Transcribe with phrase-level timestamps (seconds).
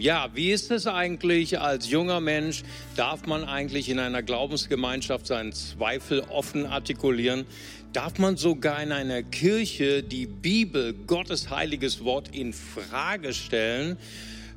[0.00, 2.62] Ja, wie ist es eigentlich als junger Mensch?
[2.94, 7.46] Darf man eigentlich in einer Glaubensgemeinschaft seinen Zweifel offen artikulieren?
[7.92, 13.98] Darf man sogar in einer Kirche die Bibel, Gottes heiliges Wort, in Frage stellen?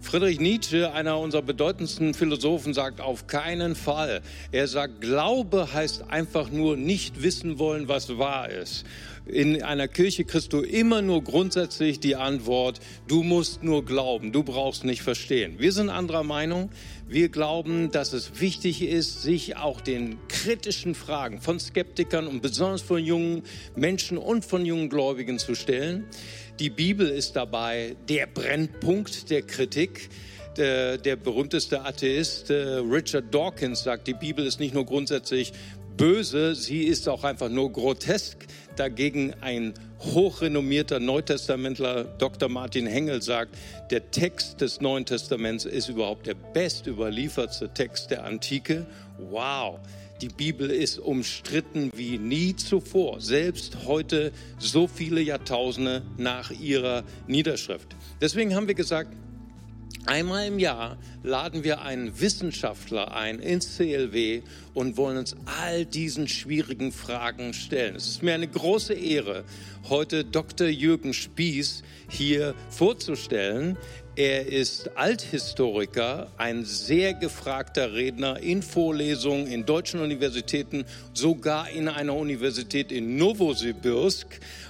[0.01, 4.21] Friedrich Nietzsche, einer unserer bedeutendsten Philosophen, sagt auf keinen Fall.
[4.51, 8.85] Er sagt, Glaube heißt einfach nur nicht wissen wollen, was wahr ist.
[9.25, 14.41] In einer Kirche kriegst du immer nur grundsätzlich die Antwort, du musst nur glauben, du
[14.41, 15.59] brauchst nicht verstehen.
[15.59, 16.71] Wir sind anderer Meinung.
[17.07, 22.81] Wir glauben, dass es wichtig ist, sich auch den kritischen Fragen von Skeptikern und besonders
[22.81, 23.43] von jungen
[23.75, 26.05] Menschen und von jungen Gläubigen zu stellen.
[26.59, 30.09] Die Bibel ist dabei der Brennpunkt der Kritik.
[30.57, 35.53] Der, der, berühmteste Atheist äh, Richard Dawkins sagt, die Bibel ist nicht nur grundsätzlich
[35.95, 38.47] böse, sie ist auch einfach nur grotesk.
[38.75, 42.49] Dagegen ein hochrenommierter Neutestamentler Dr.
[42.49, 43.55] Martin Hengel sagt,
[43.91, 48.85] der Text des Neuen Testaments ist überhaupt der best überlieferte Text der Antike.
[49.29, 49.79] Wow,
[50.21, 57.95] die Bibel ist umstritten wie nie zuvor, selbst heute so viele Jahrtausende nach ihrer Niederschrift.
[58.21, 59.11] Deswegen haben wir gesagt,
[60.07, 64.41] Einmal im Jahr laden wir einen Wissenschaftler ein ins CLW
[64.73, 67.95] und wollen uns all diesen schwierigen Fragen stellen.
[67.95, 69.43] Es ist mir eine große Ehre,
[69.89, 70.67] heute Dr.
[70.67, 73.77] Jürgen Spieß hier vorzustellen.
[74.17, 82.13] Er ist Althistoriker, ein sehr gefragter Redner in Vorlesungen in deutschen Universitäten, sogar in einer
[82.13, 84.27] Universität in Novosibirsk.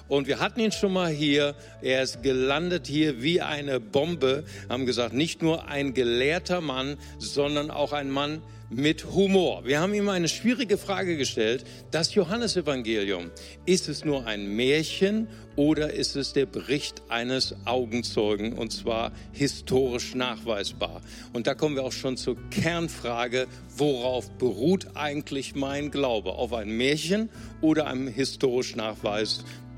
[0.08, 1.56] Und wir hatten ihn schon mal hier.
[1.81, 4.44] Er ist gelandet hier wie eine Bombe.
[4.70, 9.66] Haben gesagt, nicht nur ein gelehrter Mann, sondern auch ein Mann, mit Humor.
[9.66, 11.66] Wir haben ihm eine schwierige Frage gestellt.
[11.91, 13.30] Das Johannesevangelium,
[13.66, 15.27] ist es nur ein Märchen
[15.58, 21.02] oder ist es der Bericht eines Augenzeugen und zwar historisch nachweisbar?
[21.33, 26.31] Und da kommen wir auch schon zur Kernfrage, worauf beruht eigentlich mein Glaube?
[26.31, 28.77] Auf ein Märchen oder einem historisch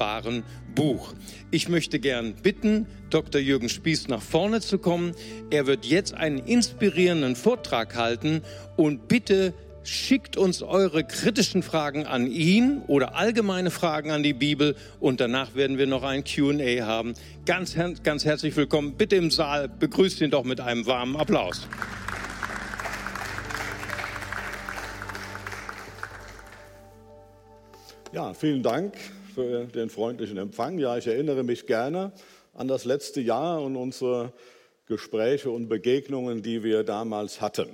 [0.04, 0.44] nachweisbaren
[0.76, 1.14] Buch?
[1.52, 3.40] Ich möchte gern bitten, Dr.
[3.40, 5.14] Jürgen Spieß nach vorne zu kommen.
[5.50, 8.42] Er wird jetzt einen inspirierenden Vortrag halten
[8.76, 9.54] und bitte
[9.86, 15.56] schickt uns eure kritischen Fragen an ihn oder allgemeine Fragen an die Bibel und danach
[15.56, 17.16] werden wir noch ein Q&A haben.
[17.46, 18.96] Ganz, ganz herzlich willkommen.
[18.96, 21.68] Bitte im Saal begrüßt ihn doch mit einem warmen Applaus.
[28.14, 28.94] Ja, vielen Dank
[29.34, 30.78] für den freundlichen Empfang.
[30.78, 32.12] Ja, ich erinnere mich gerne
[32.54, 34.32] an das letzte Jahr und unsere
[34.88, 37.70] Gespräche und Begegnungen, die wir damals hatten.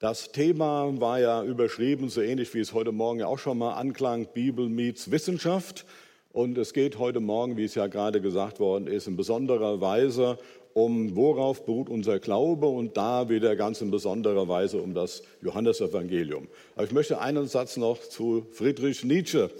[0.00, 3.74] Das Thema war ja überschrieben, so ähnlich wie es heute Morgen ja auch schon mal
[3.74, 5.86] anklang, Bibel meets Wissenschaft.
[6.32, 10.38] Und es geht heute Morgen, wie es ja gerade gesagt worden ist, in besonderer Weise
[10.74, 16.48] um, worauf beruht unser Glaube und da wieder ganz in besonderer Weise um das Johannesevangelium.
[16.74, 19.50] Aber ich möchte einen Satz noch zu Friedrich Nietzsche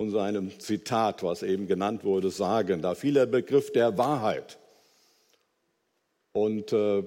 [0.00, 2.80] und seinem Zitat, was eben genannt wurde, sagen.
[2.80, 4.56] Da fiel der Begriff der Wahrheit.
[6.32, 7.02] Und äh,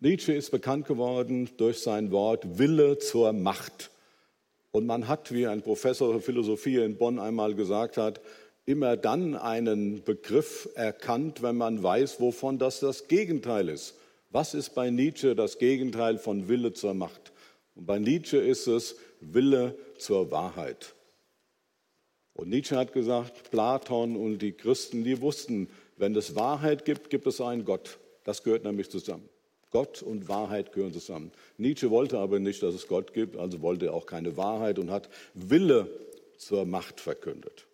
[0.00, 3.92] Nietzsche ist bekannt geworden durch sein Wort Wille zur Macht.
[4.72, 8.20] Und man hat, wie ein Professor für Philosophie in Bonn einmal gesagt hat,
[8.64, 13.94] immer dann einen Begriff erkannt, wenn man weiß, wovon das das Gegenteil ist.
[14.30, 17.30] Was ist bei Nietzsche das Gegenteil von Wille zur Macht?
[17.76, 20.95] Und bei Nietzsche ist es Wille zur Wahrheit.
[22.36, 27.26] Und Nietzsche hat gesagt, Platon und die Christen, die wussten, wenn es Wahrheit gibt, gibt
[27.26, 27.98] es einen Gott.
[28.24, 29.28] Das gehört nämlich zusammen.
[29.70, 31.32] Gott und Wahrheit gehören zusammen.
[31.56, 34.90] Nietzsche wollte aber nicht, dass es Gott gibt, also wollte er auch keine Wahrheit und
[34.90, 35.88] hat Wille
[36.36, 37.66] zur Macht verkündet.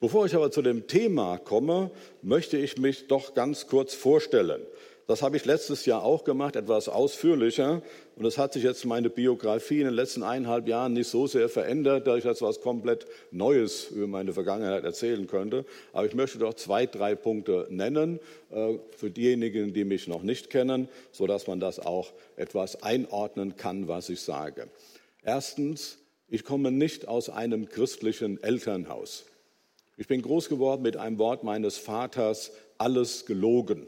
[0.00, 1.90] Bevor ich aber zu dem Thema komme,
[2.22, 4.62] möchte ich mich doch ganz kurz vorstellen.
[5.08, 7.80] Das habe ich letztes Jahr auch gemacht, etwas ausführlicher.
[8.16, 11.48] Und es hat sich jetzt meine Biografie in den letzten eineinhalb Jahren nicht so sehr
[11.48, 15.64] verändert, dass ich jetzt was komplett Neues über meine Vergangenheit erzählen könnte.
[15.94, 18.20] Aber ich möchte doch zwei, drei Punkte nennen
[18.50, 23.88] äh, für diejenigen, die mich noch nicht kennen, sodass man das auch etwas einordnen kann,
[23.88, 24.68] was ich sage.
[25.22, 25.96] Erstens,
[26.28, 29.24] ich komme nicht aus einem christlichen Elternhaus.
[29.96, 33.86] Ich bin groß geworden mit einem Wort meines Vaters, alles gelogen.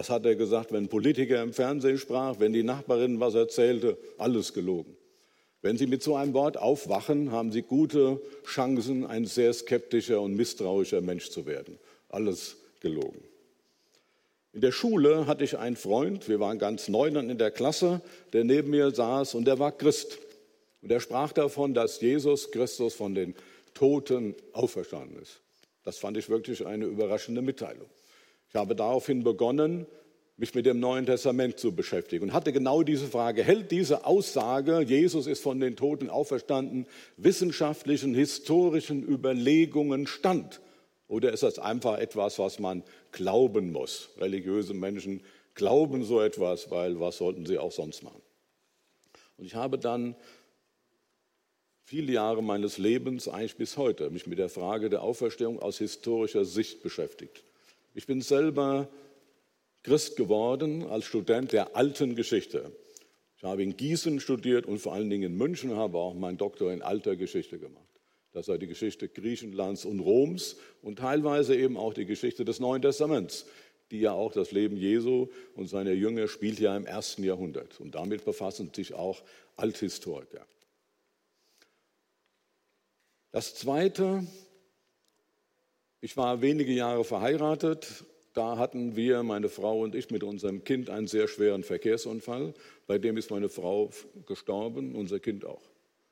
[0.00, 3.98] Das hat er gesagt, wenn ein Politiker im Fernsehen sprach, wenn die Nachbarin was erzählte,
[4.16, 4.96] alles gelogen.
[5.60, 10.36] Wenn Sie mit so einem Wort aufwachen, haben Sie gute Chancen, ein sehr skeptischer und
[10.36, 11.78] misstrauischer Mensch zu werden.
[12.08, 13.22] Alles gelogen.
[14.54, 18.00] In der Schule hatte ich einen Freund, wir waren ganz neu dann in der Klasse,
[18.32, 20.16] der neben mir saß und der war Christ.
[20.80, 23.34] Und er sprach davon, dass Jesus Christus von den
[23.74, 25.42] Toten auferstanden ist.
[25.84, 27.90] Das fand ich wirklich eine überraschende Mitteilung.
[28.50, 29.86] Ich habe daraufhin begonnen,
[30.36, 34.80] mich mit dem Neuen Testament zu beschäftigen und hatte genau diese Frage, hält diese Aussage,
[34.80, 36.86] Jesus ist von den Toten auferstanden,
[37.16, 40.60] wissenschaftlichen, historischen Überlegungen stand?
[41.06, 42.82] Oder ist das einfach etwas, was man
[43.12, 44.10] glauben muss?
[44.18, 45.22] Religiöse Menschen
[45.54, 48.22] glauben so etwas, weil was sollten sie auch sonst machen?
[49.36, 50.16] Und ich habe dann
[51.84, 56.44] viele Jahre meines Lebens, eigentlich bis heute, mich mit der Frage der Auferstehung aus historischer
[56.44, 57.44] Sicht beschäftigt.
[57.94, 58.88] Ich bin selber
[59.82, 62.72] Christ geworden als Student der alten Geschichte.
[63.36, 66.72] Ich habe in Gießen studiert und vor allen Dingen in München habe auch meinen Doktor
[66.72, 67.88] in alter Geschichte gemacht.
[68.32, 72.82] Das war die Geschichte Griechenlands und Roms und teilweise eben auch die Geschichte des Neuen
[72.82, 73.46] Testaments,
[73.90, 77.80] die ja auch das Leben Jesu und seiner Jünger spielt ja im ersten Jahrhundert.
[77.80, 79.22] Und damit befassen sich auch
[79.56, 80.46] Althistoriker.
[83.32, 84.26] Das Zweite,
[86.00, 90.88] ich war wenige Jahre verheiratet, da hatten wir, meine Frau und ich, mit unserem Kind
[90.88, 92.54] einen sehr schweren Verkehrsunfall.
[92.86, 93.90] Bei dem ist meine Frau
[94.26, 95.62] gestorben, unser Kind auch.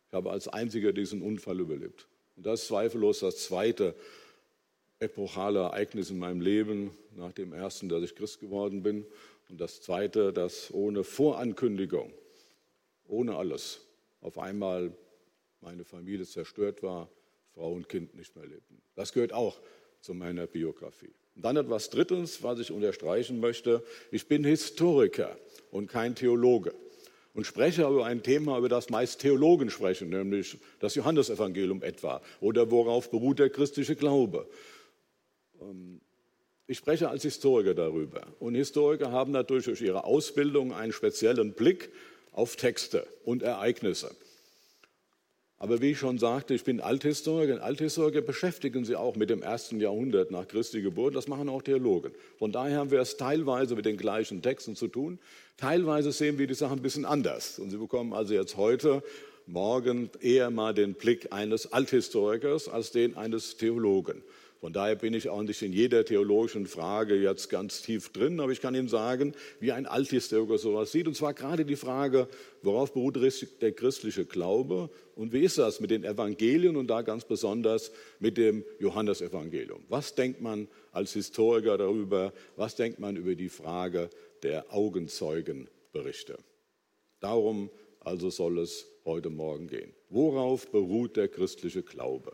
[0.09, 2.09] Ich habe als einziger diesen Unfall überlebt.
[2.37, 3.95] Und das ist zweifellos das zweite
[4.99, 9.07] epochale Ereignis in meinem Leben, nach dem ersten, dass ich Christ geworden bin.
[9.49, 12.13] Und das zweite, dass ohne Vorankündigung,
[13.07, 13.81] ohne alles,
[14.21, 14.93] auf einmal
[15.61, 17.09] meine Familie zerstört war,
[17.59, 18.81] Frau und Kind nicht mehr lebten.
[18.95, 19.59] Das gehört auch
[20.01, 21.13] zu meiner Biografie.
[21.35, 23.83] Und dann etwas Drittes, was ich unterstreichen möchte.
[24.13, 25.37] Ich bin Historiker
[25.73, 26.73] und kein Theologe
[27.35, 32.71] und spreche über ein Thema, über das meist Theologen sprechen, nämlich das Johannesevangelium etwa oder
[32.71, 34.49] worauf beruht der christliche Glaube.
[35.61, 36.01] Ähm,
[36.69, 38.27] ich spreche als Historiker darüber.
[38.39, 41.91] Und Historiker haben natürlich durch ihre Ausbildung einen speziellen Blick
[42.31, 44.15] auf Texte und Ereignisse.
[45.61, 47.63] Aber wie ich schon sagte, ich bin Althistoriker.
[47.63, 51.17] Althistoriker beschäftigen sich auch mit dem ersten Jahrhundert nach Christi Geburt.
[51.17, 52.13] Das machen auch Theologen.
[52.39, 55.19] Von daher haben wir es teilweise mit den gleichen Texten zu tun.
[55.57, 57.59] Teilweise sehen wir die Sachen ein bisschen anders.
[57.59, 59.03] Und Sie bekommen also jetzt heute,
[59.47, 64.23] morgen eher mal den Blick eines Althistorikers als den eines Theologen.
[64.61, 68.51] Von daher bin ich auch nicht in jeder theologischen Frage jetzt ganz tief drin, aber
[68.51, 71.07] ich kann Ihnen sagen, wie ein Althistoriker sowas sieht.
[71.07, 72.29] Und zwar gerade die Frage,
[72.63, 73.17] worauf beruht
[73.63, 78.37] der christliche Glaube und wie ist das mit den Evangelien und da ganz besonders mit
[78.37, 79.85] dem Johannesevangelium?
[79.89, 82.33] Was denkt man als Historiker darüber?
[82.57, 84.11] Was denkt man über die Frage
[84.43, 86.37] der Augenzeugenberichte?
[87.21, 87.71] Darum
[88.01, 89.93] also soll es heute Morgen gehen.
[90.09, 92.33] Worauf beruht der christliche Glaube?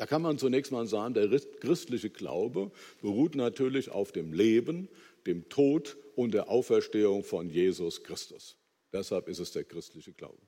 [0.00, 2.70] Da kann man zunächst mal sagen, der christliche Glaube
[3.02, 4.88] beruht natürlich auf dem Leben,
[5.26, 8.56] dem Tod und der Auferstehung von Jesus Christus.
[8.94, 10.40] Deshalb ist es der christliche Glaube.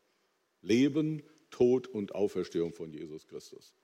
[0.62, 3.74] Leben, Tod und Auferstehung von Jesus Christus.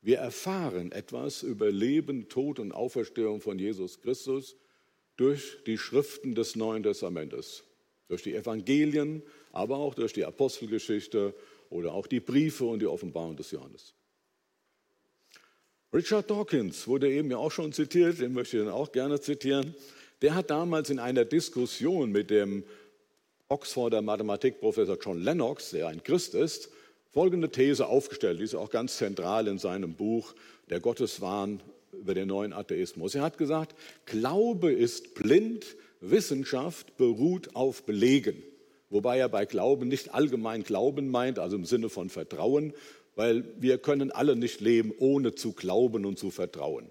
[0.00, 4.56] Wir erfahren etwas über Leben, Tod und Auferstehung von Jesus Christus
[5.16, 7.62] durch die Schriften des Neuen Testamentes,
[8.08, 9.22] durch die Evangelien,
[9.52, 11.32] aber auch durch die Apostelgeschichte
[11.68, 13.94] oder auch die Briefe und die Offenbarung des Johannes.
[15.92, 19.74] Richard Dawkins wurde eben ja auch schon zitiert, den möchte ich dann auch gerne zitieren.
[20.22, 22.62] Der hat damals in einer Diskussion mit dem
[23.48, 26.70] Oxforder Mathematikprofessor John Lennox, der ein Christ ist,
[27.12, 28.38] folgende These aufgestellt.
[28.38, 30.34] Die ist auch ganz zentral in seinem Buch
[30.68, 31.60] Der Gotteswahn
[31.92, 33.16] über den neuen Atheismus.
[33.16, 33.74] Er hat gesagt,
[34.06, 38.40] Glaube ist blind, Wissenschaft beruht auf Belegen.
[38.90, 42.74] Wobei er bei Glauben nicht allgemein Glauben meint, also im Sinne von Vertrauen,
[43.20, 46.90] weil wir können alle nicht leben, ohne zu glauben und zu vertrauen.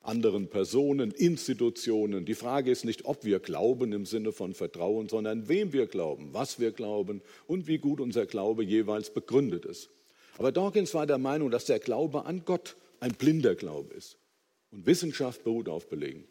[0.00, 2.24] Anderen Personen, Institutionen.
[2.24, 6.30] Die Frage ist nicht, ob wir glauben im Sinne von Vertrauen, sondern wem wir glauben,
[6.32, 9.90] was wir glauben und wie gut unser Glaube jeweils begründet ist.
[10.38, 14.16] Aber Dawkins war der Meinung, dass der Glaube an Gott ein blinder Glaube ist.
[14.70, 16.24] Und Wissenschaft beruht auf Belegen.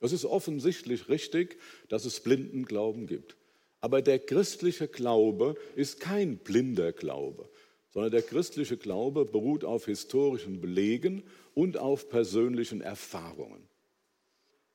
[0.00, 1.58] Es ist offensichtlich richtig,
[1.90, 3.36] dass es blinden Glauben gibt.
[3.82, 7.50] Aber der christliche Glaube ist kein blinder Glaube
[7.92, 11.22] sondern der christliche Glaube beruht auf historischen Belegen
[11.54, 13.68] und auf persönlichen Erfahrungen.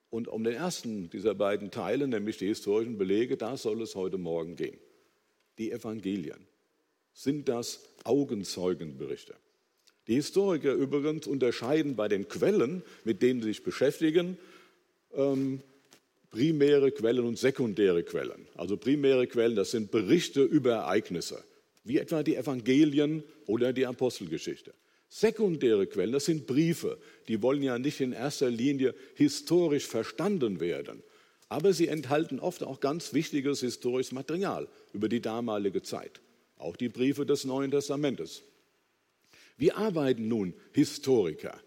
[0.10, 4.18] Und um den ersten dieser beiden Teile, nämlich die historischen Belege, da soll es heute
[4.18, 4.78] Morgen gehen.
[5.58, 6.48] Die Evangelien.
[7.12, 9.36] Sind das Augenzeugenberichte?
[10.06, 14.38] Die Historiker übrigens unterscheiden bei den Quellen, mit denen sie sich beschäftigen,
[15.14, 15.62] ähm,
[16.30, 18.48] primäre Quellen und sekundäre Quellen.
[18.56, 21.44] Also primäre Quellen, das sind Berichte über Ereignisse
[21.88, 24.74] wie etwa die Evangelien oder die Apostelgeschichte.
[25.10, 26.98] Sekundäre Quellen, das sind Briefe,
[27.30, 31.02] die wollen ja nicht in erster Linie historisch verstanden werden,
[31.48, 36.20] aber sie enthalten oft auch ganz wichtiges historisches Material über die damalige Zeit,
[36.58, 38.44] auch die Briefe des Neuen Testamentes.
[39.56, 41.58] Wie arbeiten nun Historiker?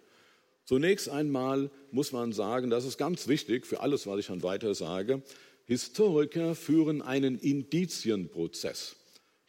[0.67, 4.75] Zunächst einmal muss man sagen, das ist ganz wichtig für alles, was ich dann weiter
[4.75, 5.23] sage,
[5.65, 8.97] Historiker führen einen Indizienprozess.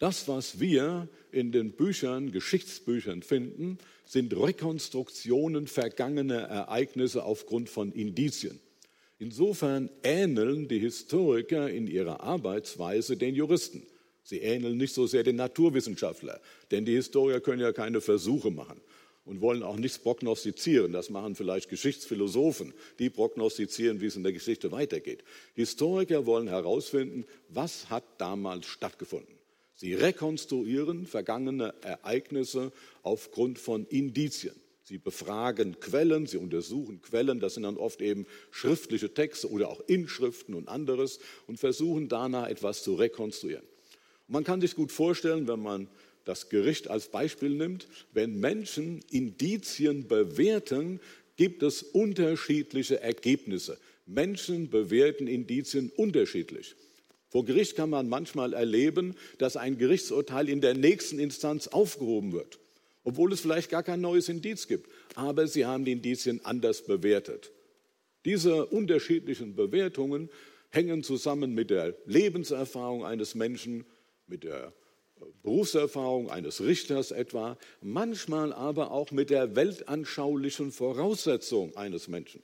[0.02, 8.60] Das, was wir in den Büchern, Geschichtsbüchern finden, sind Rekonstruktionen vergangener Ereignisse aufgrund von Indizien.
[9.20, 13.86] Insofern ähneln die Historiker in ihrer Arbeitsweise den Juristen.
[14.24, 16.42] Sie ähneln nicht so sehr den Naturwissenschaftler,
[16.72, 18.82] denn die Historiker können ja keine Versuche machen
[19.24, 20.94] und wollen auch nichts prognostizieren.
[20.94, 25.24] Das machen vielleicht Geschichtsphilosophen, die prognostizieren, wie es in der Geschichte weitergeht.
[25.54, 29.41] Historiker wollen herausfinden, was hat damals stattgefunden.
[29.82, 32.72] Sie rekonstruieren vergangene Ereignisse
[33.02, 34.54] aufgrund von Indizien.
[34.84, 39.82] Sie befragen Quellen, sie untersuchen Quellen, das sind dann oft eben schriftliche Texte oder auch
[39.88, 43.64] Inschriften und anderes und versuchen danach etwas zu rekonstruieren.
[44.28, 45.88] Und man kann sich gut vorstellen, wenn man
[46.26, 51.00] das Gericht als Beispiel nimmt, wenn Menschen Indizien bewerten,
[51.38, 53.80] gibt es unterschiedliche Ergebnisse.
[54.06, 56.76] Menschen bewerten Indizien unterschiedlich.
[57.32, 62.60] Vor Gericht kann man manchmal erleben, dass ein Gerichtsurteil in der nächsten Instanz aufgehoben wird,
[63.06, 64.92] obwohl es vielleicht gar kein neues Indiz gibt.
[65.16, 67.52] Aber sie haben die Indizien anders bewertet.
[68.26, 70.30] Diese unterschiedlichen Bewertungen
[70.72, 73.86] hängen zusammen mit der Lebenserfahrung eines Menschen,
[74.28, 74.74] mit der
[75.42, 82.44] Berufserfahrung eines Richters etwa, manchmal aber auch mit der weltanschaulichen Voraussetzung eines Menschen.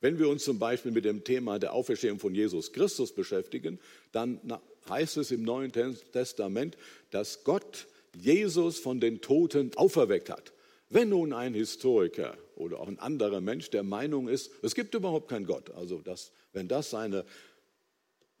[0.00, 3.78] Wenn wir uns zum Beispiel mit dem Thema der Auferstehung von Jesus Christus beschäftigen,
[4.12, 4.40] dann
[4.88, 5.72] heißt es im Neuen
[6.12, 6.76] Testament,
[7.10, 10.52] dass Gott Jesus von den Toten auferweckt hat.
[10.88, 15.28] Wenn nun ein Historiker oder auch ein anderer Mensch der Meinung ist, es gibt überhaupt
[15.28, 17.24] keinen Gott, also das, wenn das seine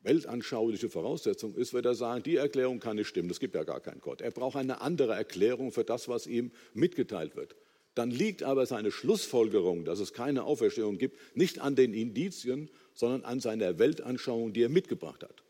[0.02, 3.80] weltanschauliche Voraussetzung ist, wird er sagen, die Erklärung kann nicht stimmen, es gibt ja gar
[3.80, 4.22] keinen Gott.
[4.22, 7.54] Er braucht eine andere Erklärung für das, was ihm mitgeteilt wird
[8.00, 13.24] dann liegt aber seine Schlussfolgerung, dass es keine Auferstehung gibt, nicht an den Indizien, sondern
[13.24, 15.42] an seiner Weltanschauung, die er mitgebracht hat.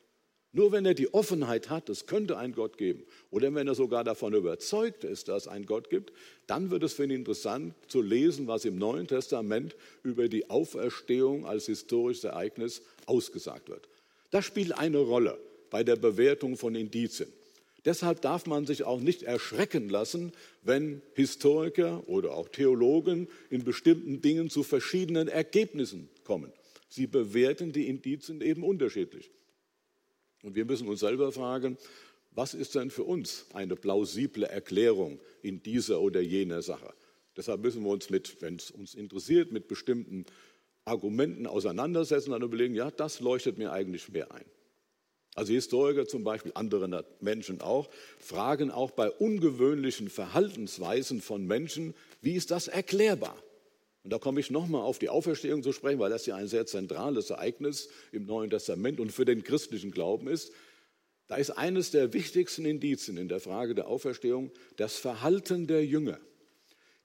[0.51, 4.03] Nur wenn er die Offenheit hat, es könnte einen Gott geben, oder wenn er sogar
[4.03, 6.13] davon überzeugt ist, dass es einen Gott gibt,
[6.49, 11.47] dann wird es für ihn interessant zu lesen, was im Neuen Testament über die Auferstehung
[11.47, 13.89] als historisches Ereignis ausgesagt wird.
[14.33, 15.39] Das spielt eine Rolle
[15.71, 17.33] bei der Bewertung von Indizien.
[17.85, 20.33] Deshalb darf man sich auch nicht erschrecken lassen,
[20.63, 26.53] wenn Historiker oder auch Theologen in bestimmten Dingen zu verschiedenen Ergebnissen kommen.
[26.89, 29.31] Sie bewerten die Indizien eben unterschiedlich.
[30.43, 31.79] Und wir müssen uns selber fragen,
[32.33, 36.93] was ist denn für uns eine plausible Erklärung in dieser oder jener Sache?
[37.37, 40.27] Deshalb müssen wir uns mit, wenn es uns interessiert, mit bestimmten
[40.85, 44.45] Argumenten auseinandersetzen und überlegen, ja, das leuchtet mir eigentlich mehr ein.
[45.41, 52.35] Also Historiker zum Beispiel, andere Menschen auch, fragen auch bei ungewöhnlichen Verhaltensweisen von Menschen, wie
[52.35, 53.43] ist das erklärbar?
[54.05, 56.67] Und da komme ich nochmal auf die Auferstehung zu sprechen, weil das ja ein sehr
[56.67, 60.53] zentrales Ereignis im Neuen Testament und für den christlichen Glauben ist.
[61.27, 66.21] Da ist eines der wichtigsten Indizien in der Frage der Auferstehung das Verhalten der Jünger.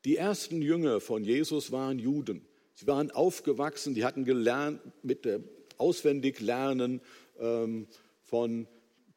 [0.03, 2.45] Die ersten Jünger von Jesus waren Juden.
[2.73, 5.45] Sie waren aufgewachsen, die hatten gelernt mit dem
[5.77, 6.99] Auswendiglernen
[7.39, 7.87] ähm,
[8.25, 8.67] von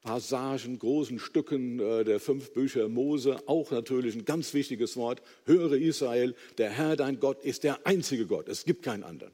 [0.03, 5.23] Passagen, großen Stücken äh, der fünf Bücher Mose, auch natürlich ein ganz wichtiges Wort.
[5.45, 8.49] Höre Israel, der Herr dein Gott ist der einzige Gott.
[8.49, 9.33] Es gibt keinen anderen.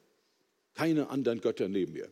[0.75, 2.11] Keine anderen Götter neben mir.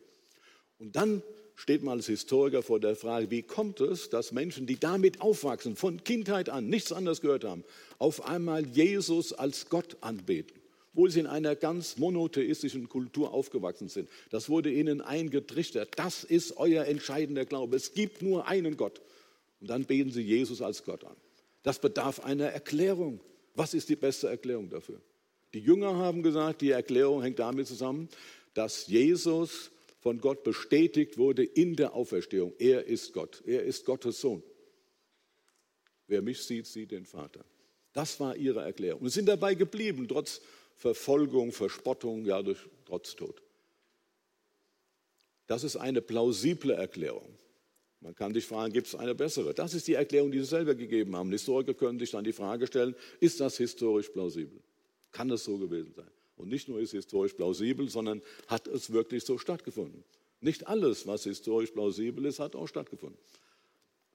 [0.77, 1.23] Und dann
[1.55, 5.75] steht man als Historiker vor der Frage, wie kommt es, dass Menschen, die damit aufwachsen,
[5.75, 7.63] von Kindheit an nichts anderes gehört haben,
[7.99, 10.62] auf einmal Jesus als Gott anbeten?
[10.93, 14.07] Obwohl sie in einer ganz monotheistischen Kultur aufgewachsen sind.
[14.29, 15.97] Das wurde ihnen eingetrichtert.
[15.97, 17.77] Das ist euer entscheidender Glaube.
[17.77, 19.01] Es gibt nur einen Gott.
[19.59, 21.15] Und dann beten sie Jesus als Gott an.
[21.63, 23.21] Das bedarf einer Erklärung.
[23.55, 25.01] Was ist die beste Erklärung dafür?
[25.55, 28.07] Die Jünger haben gesagt, die Erklärung hängt damit zusammen,
[28.53, 32.53] dass Jesus von Gott bestätigt wurde in der Auferstehung.
[32.59, 33.41] Er ist Gott.
[33.47, 34.43] Er ist Gottes Sohn.
[36.05, 37.43] Wer mich sieht, sieht den Vater.
[37.93, 39.01] Das war ihre Erklärung.
[39.01, 40.41] Und sind dabei geblieben, trotz
[40.83, 43.41] Verfolgung, Verspottung, ja, durch Trotztod.
[45.47, 47.37] Das ist eine plausible Erklärung.
[48.01, 49.53] Man kann sich fragen, gibt es eine bessere?
[49.53, 51.31] Das ist die Erklärung, die Sie selber gegeben haben.
[51.31, 54.59] Historiker können sich dann die Frage stellen, ist das historisch plausibel?
[55.13, 56.11] Kann es so gewesen sein?
[56.35, 60.03] Und nicht nur ist es historisch plausibel, sondern hat es wirklich so stattgefunden.
[60.41, 63.17] Nicht alles, was historisch plausibel ist, hat auch stattgefunden.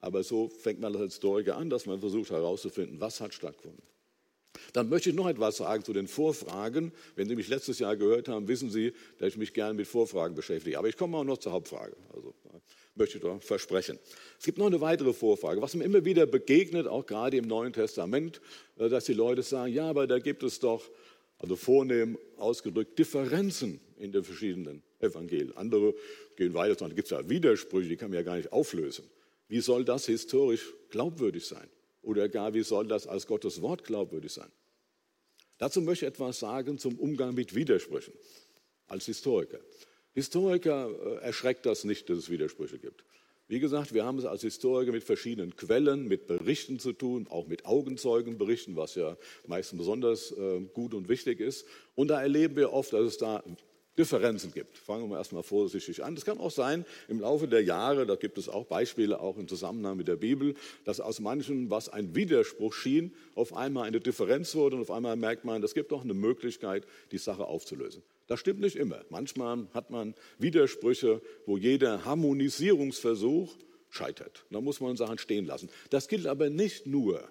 [0.01, 3.83] Aber so fängt man als Historiker an, dass man versucht herauszufinden, was hat stattgefunden.
[4.73, 6.93] Dann möchte ich noch etwas sagen zu den Vorfragen.
[7.17, 10.35] Wenn Sie mich letztes Jahr gehört haben, wissen Sie, dass ich mich gerne mit Vorfragen
[10.35, 10.79] beschäftige.
[10.79, 11.97] Aber ich komme auch noch zur Hauptfrage.
[12.15, 12.35] Also
[12.99, 13.99] möchte ich doch versprechen.
[14.39, 17.73] Es gibt noch eine weitere Vorfrage, was mir immer wieder begegnet, auch gerade im Neuen
[17.73, 18.41] Testament,
[18.77, 20.83] äh, dass die Leute sagen, ja, aber da gibt es doch
[21.39, 25.57] Also vornehm ausgedrückt Differenzen in den verschiedenen Evangelien.
[25.57, 25.95] Andere
[26.37, 29.05] gehen weiter da gibt es ja Widersprüche, die kann man ja gar nicht auflösen.
[29.49, 31.69] Wie soll das historisch glaubwürdig sein?
[32.09, 34.51] Oder gar, wie soll das als Gottes Wort glaubwürdig sein?
[35.59, 38.15] Dazu möchte ich etwas sagen zum Umgang mit Widersprüchen
[38.87, 39.61] als Historiker.
[40.15, 43.05] Historiker äh, erschreckt das nicht, dass es Widersprüche gibt.
[43.47, 47.47] Wie gesagt, wir haben es als Historiker mit verschiedenen Quellen, mit Berichten zu tun, auch
[47.47, 51.67] mit Augenzeugenberichten, was ja meistens besonders äh, gut und wichtig ist.
[51.95, 53.45] Und da erleben wir oft, dass es da
[53.99, 54.79] Differenzen gibt.
[54.79, 56.15] Fangen wir erstmal vorsichtig an.
[56.15, 59.49] Es kann auch sein, im Laufe der Jahre, da gibt es auch Beispiele, auch im
[59.49, 64.55] Zusammenhang mit der Bibel, dass aus manchen, was ein Widerspruch schien, auf einmal eine Differenz
[64.55, 68.03] wurde und auf einmal merkt man, es gibt doch eine Möglichkeit, die Sache aufzulösen.
[68.29, 69.05] Das stimmt nicht immer.
[69.11, 73.57] Manchmal hat man Widersprüche, wo jeder Harmonisierungsversuch
[73.91, 74.45] scheitert.
[74.51, 75.71] Da muss man Sachen stehen lassen.
[75.91, 77.29] Das gilt aber nicht nur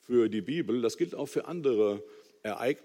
[0.00, 2.02] für die Bibel, das gilt auch für andere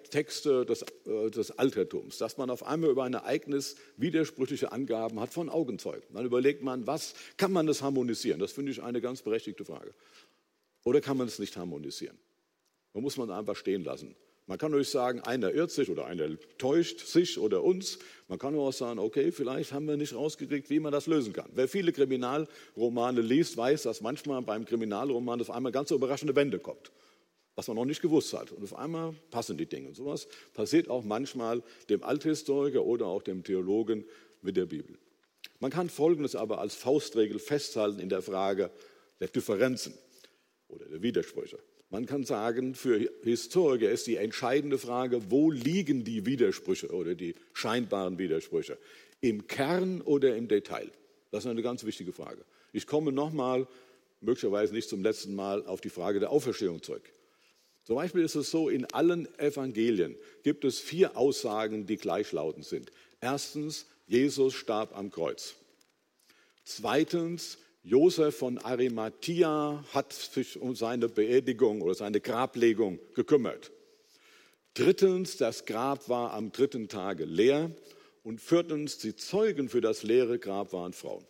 [0.10, 5.34] Texte des, äh, des, Altertums, dass man auf einmal über ein Ereignis widersprüchliche Angaben hat
[5.34, 6.08] von Augenzeugen.
[6.14, 8.40] Dann überlegt man, was kann man das harmonisieren?
[8.40, 9.94] Das finde ich eine ganz berechtigte Frage.
[10.84, 12.18] Oder kann man es nicht harmonisieren?
[12.94, 14.16] Da muss man einfach stehen lassen.
[14.48, 16.28] Man kann natürlich sagen, einer irrt sich oder einer
[16.58, 18.00] täuscht sich oder uns.
[18.28, 21.50] Man kann auch sagen, okay, vielleicht haben wir nicht rausgekriegt, wie man das lösen kann.
[21.54, 26.92] Wer viele Kriminalromane liest, weiß, dass manchmal beim Kriminalroman auf einmal ganz überraschende Wende kommt
[27.56, 28.52] was man noch nicht gewusst hat.
[28.52, 29.90] Und auf einmal passen die Dinge.
[29.90, 34.06] Und sowas passiert auch manchmal dem Althistoriker oder auch dem Theologen
[34.42, 34.98] mit der Bibel.
[35.60, 38.72] Man kann Folgendes aber als Faustregel festhalten in der Frage
[39.20, 39.94] der Differenzen
[40.68, 41.60] oder der Widersprüche.
[41.90, 47.36] Man kann sagen, für Historiker ist die entscheidende Frage, wo liegen die Widersprüche oder die
[47.54, 48.78] scheinbaren Widersprüche?
[49.20, 50.90] Im Kern oder im Detail?
[51.32, 52.46] Das ist eine ganz wichtige Frage.
[52.72, 53.68] Ich komme nochmal,
[54.22, 57.12] möglicherweise nicht zum letzten Mal, auf die Frage der Auferstehung zurück.
[57.84, 62.92] Zum Beispiel ist es so, in allen Evangelien gibt es vier Aussagen, die gleichlautend sind.
[63.20, 65.56] Erstens, Jesus starb am Kreuz.
[66.64, 73.72] Zweitens, Josef von Arimathea hat sich um seine Beerdigung oder seine Grablegung gekümmert.
[74.76, 77.72] Drittens, das Grab war am dritten Tage leer.
[78.24, 81.26] Und viertens, die Zeugen für das leere Grab waren Frauen.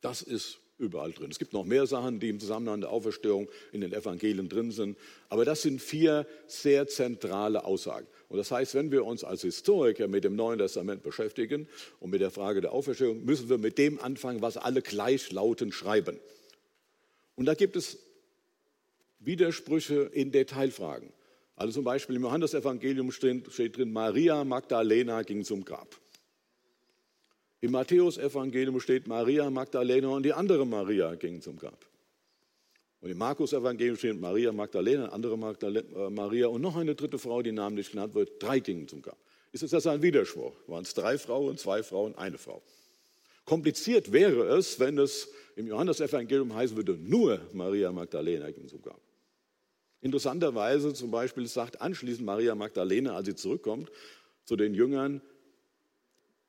[0.00, 1.30] Das ist überall drin.
[1.30, 4.98] Es gibt noch mehr Sachen, die im Zusammenhang der Auferstehung in den Evangelien drin sind.
[5.28, 8.06] Aber das sind vier sehr zentrale Aussagen.
[8.28, 11.68] Und das heißt, wenn wir uns als Historiker mit dem Neuen Testament beschäftigen
[12.00, 16.18] und mit der Frage der Auferstehung, müssen wir mit dem anfangen, was alle gleichlautend schreiben.
[17.36, 17.98] Und da gibt es
[19.20, 21.12] Widersprüche in Detailfragen.
[21.56, 26.00] Also zum Beispiel im Johannesevangelium steht, drin, Maria Magdalena ging zum Grab.
[27.64, 31.86] Im Matthäus-Evangelium steht Maria Magdalena und die andere Maria gingen zum Grab.
[33.00, 37.40] Und im Markus-Evangelium steht Maria Magdalena, andere Magdalena, äh, Maria und noch eine dritte Frau,
[37.40, 38.32] die namentlich genannt wird.
[38.42, 39.16] Drei gingen zum Grab.
[39.50, 40.52] Ist das ein Widerspruch?
[40.66, 42.60] Waren es drei Frauen, zwei Frauen, eine Frau?
[43.46, 49.00] Kompliziert wäre es, wenn es im Johannesevangelium heißen würde, nur Maria Magdalena ging zum Grab.
[50.02, 53.90] Interessanterweise zum Beispiel sagt anschließend Maria Magdalena, als sie zurückkommt,
[54.44, 55.22] zu den Jüngern,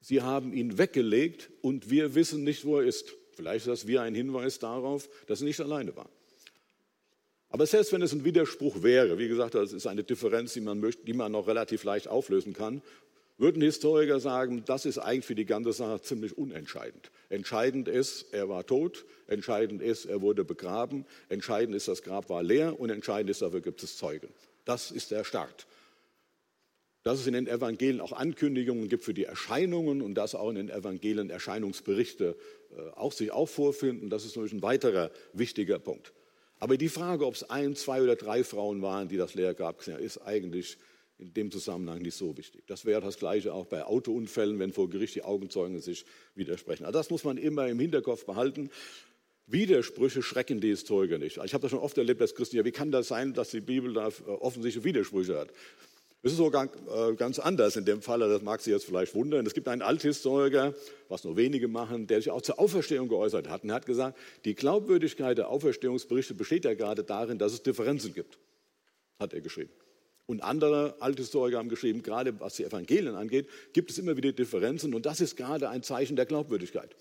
[0.05, 3.15] sie haben ihn weggelegt und wir wissen nicht, wo er ist.
[3.35, 6.09] Vielleicht ist das wie ein Hinweis darauf, dass er nicht alleine war.
[7.49, 10.79] Aber selbst wenn es ein Widerspruch wäre, wie gesagt, das ist eine Differenz, die man,
[10.79, 12.83] möchte, die man noch relativ leicht auflösen kann,
[13.37, 17.09] würden Historiker sagen, das ist eigentlich für die ganze Sache ziemlich unentscheidend.
[17.29, 22.43] Entscheidend ist, er war tot, entscheidend ist, er wurde begraben, entscheidend ist, das Grab war
[22.43, 24.29] leer und entscheidend ist, dafür gibt es Zeugen.
[24.65, 25.65] Das ist der Start
[27.05, 30.55] dass es in den Evangelien auch Ankündigungen gibt für die Erscheinungen und dass auch in
[30.55, 32.35] den Evangelien Erscheinungsberichte
[32.75, 34.09] äh, auch sich auch vorfinden.
[34.09, 36.13] Das ist natürlich ein weiterer wichtiger Punkt.
[36.59, 40.03] Aber die Frage, ob es ein, zwei oder drei Frauen waren, die das gesehen haben,
[40.03, 40.77] ist eigentlich
[41.19, 42.63] in dem Zusammenhang nicht so wichtig.
[42.65, 46.85] Das wäre das Gleiche auch bei Autounfällen, wenn vor Gericht die Augenzeugen sich widersprechen.
[46.85, 48.71] Also das muss man immer im Hinterkopf behalten.
[49.45, 51.37] Widersprüche schrecken die Historiker nicht.
[51.37, 52.57] Ich habe das schon oft erlebt als Christen.
[52.57, 55.49] Ja, wie kann das sein, dass die Bibel da äh, offensichtliche Widersprüche hat?
[56.25, 59.45] Es ist sogar äh, ganz anders in dem Fall, das mag Sie jetzt vielleicht wundern.
[59.45, 60.73] Es gibt einen Althistoriker,
[61.07, 63.61] was nur wenige machen, der sich auch zur Auferstehung geäußert hat.
[63.61, 68.15] Und er hat gesagt, die Glaubwürdigkeit der Auferstehungsberichte besteht ja gerade darin, dass es Differenzen
[68.15, 68.39] gibt,
[69.19, 69.69] hat er geschrieben.
[70.25, 74.95] Und andere Althistoriker haben geschrieben, gerade was die Evangelien angeht, gibt es immer wieder Differenzen.
[74.95, 76.95] Und das ist gerade ein Zeichen der Glaubwürdigkeit.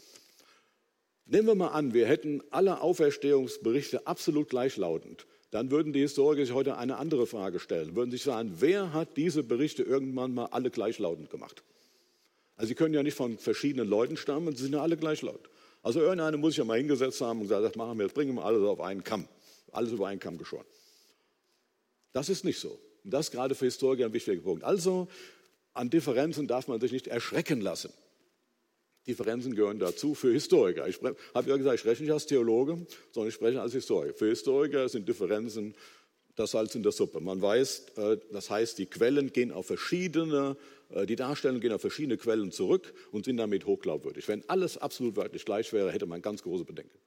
[1.25, 6.53] Nehmen wir mal an, wir hätten alle Auferstehungsberichte absolut gleichlautend dann würden die Historiker sich
[6.53, 7.95] heute eine andere Frage stellen.
[7.95, 11.63] Würden sich sagen, wer hat diese Berichte irgendwann mal alle gleichlautend gemacht?
[12.57, 15.49] Also sie können ja nicht von verschiedenen Leuten stammen, sie sind ja alle gleichlautend.
[15.81, 18.35] Also irgendeiner muss sich ja mal hingesetzt haben und gesagt, das machen wir, jetzt bringen
[18.35, 19.29] wir alles auf einen Kamm.
[19.71, 20.67] Alles über einen Kamm geschoren.
[22.13, 22.77] Das ist nicht so.
[23.05, 24.65] Und das ist gerade für Historiker ein wichtiger Punkt.
[24.65, 25.07] Also
[25.73, 27.93] an Differenzen darf man sich nicht erschrecken lassen.
[29.07, 30.89] Differenzen gehören dazu für Historiker.
[30.89, 31.01] Ich
[31.35, 34.15] habe ja gesagt, ich spreche nicht als Theologe, sondern ich spreche als Historiker.
[34.15, 35.75] Für Historiker sind Differenzen
[36.37, 37.21] das Salz in der Suppe.
[37.21, 40.57] Man weiß, äh, das heißt, die Quellen gehen auf verschiedene,
[40.91, 44.27] äh, die Darstellungen gehen auf verschiedene Quellen zurück und sind damit hochglaubwürdig.
[44.27, 46.99] Wenn alles absolut wörtlich gleich wäre, hätte man ganz große Bedenken.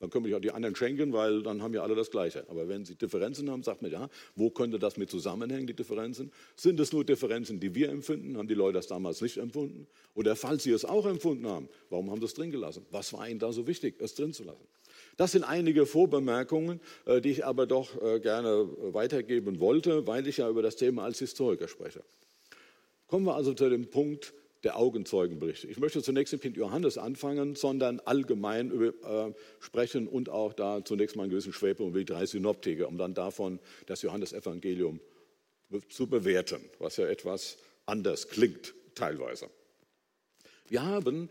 [0.00, 2.44] Dann können wir auch die anderen schenken, weil dann haben ja alle das Gleiche.
[2.48, 6.30] Aber wenn Sie Differenzen haben, sagt man ja, wo könnte das mit zusammenhängen, die Differenzen?
[6.56, 8.36] Sind es nur Differenzen, die wir empfinden?
[8.36, 9.88] Haben die Leute das damals nicht empfunden?
[10.14, 12.86] Oder falls sie es auch empfunden haben, warum haben sie es drin gelassen?
[12.90, 14.66] Was war ihnen da so wichtig, es drin zu lassen?
[15.16, 20.36] Das sind einige Vorbemerkungen, äh, die ich aber doch äh, gerne weitergeben wollte, weil ich
[20.36, 22.04] ja über das Thema als Historiker spreche.
[23.08, 24.32] Kommen wir also zu dem Punkt,
[24.64, 25.68] der Augenzeugenberichte.
[25.68, 30.84] Ich möchte zunächst nicht mit Johannes anfangen, sondern allgemein über, äh, sprechen und auch da
[30.84, 35.00] zunächst mal einen gewissen Schwerpunkt über die drei Synoptiker, um dann davon das Johannesevangelium
[35.88, 39.48] zu bewerten, was ja etwas anders klingt teilweise.
[40.68, 41.30] Wir haben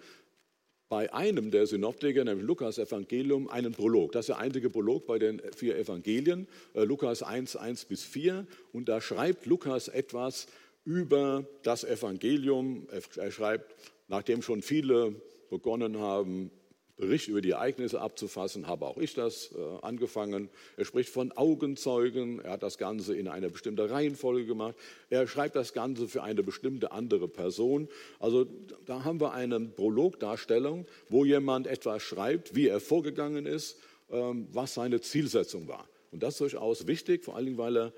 [0.89, 4.13] bei einem der Synoptiker, nämlich Lukas Evangelium, einen Prolog.
[4.13, 8.47] Das ist der einzige Prolog bei den vier Evangelien, äh, Lukas 1, 1 bis 4.
[8.71, 10.47] Und da schreibt Lukas etwas
[10.87, 12.87] über das Evangelium.
[13.17, 13.75] Er schreibt,
[14.07, 16.49] nachdem schon viele begonnen haben,
[16.95, 20.49] Bericht über die Ereignisse abzufassen, habe auch ich das äh, angefangen.
[20.77, 24.75] Er spricht von Augenzeugen, er hat das Ganze in eine bestimmte Reihenfolge gemacht.
[25.11, 27.87] Er schreibt das Ganze für eine bestimmte andere Person.
[28.19, 28.47] Also
[28.85, 33.77] da haben wir eine Prologdarstellung, wo jemand etwas schreibt, wie er vorgegangen ist,
[34.09, 35.87] ähm, was seine Zielsetzung war.
[36.11, 37.93] Und das ist durchaus wichtig, vor Dingen, weil er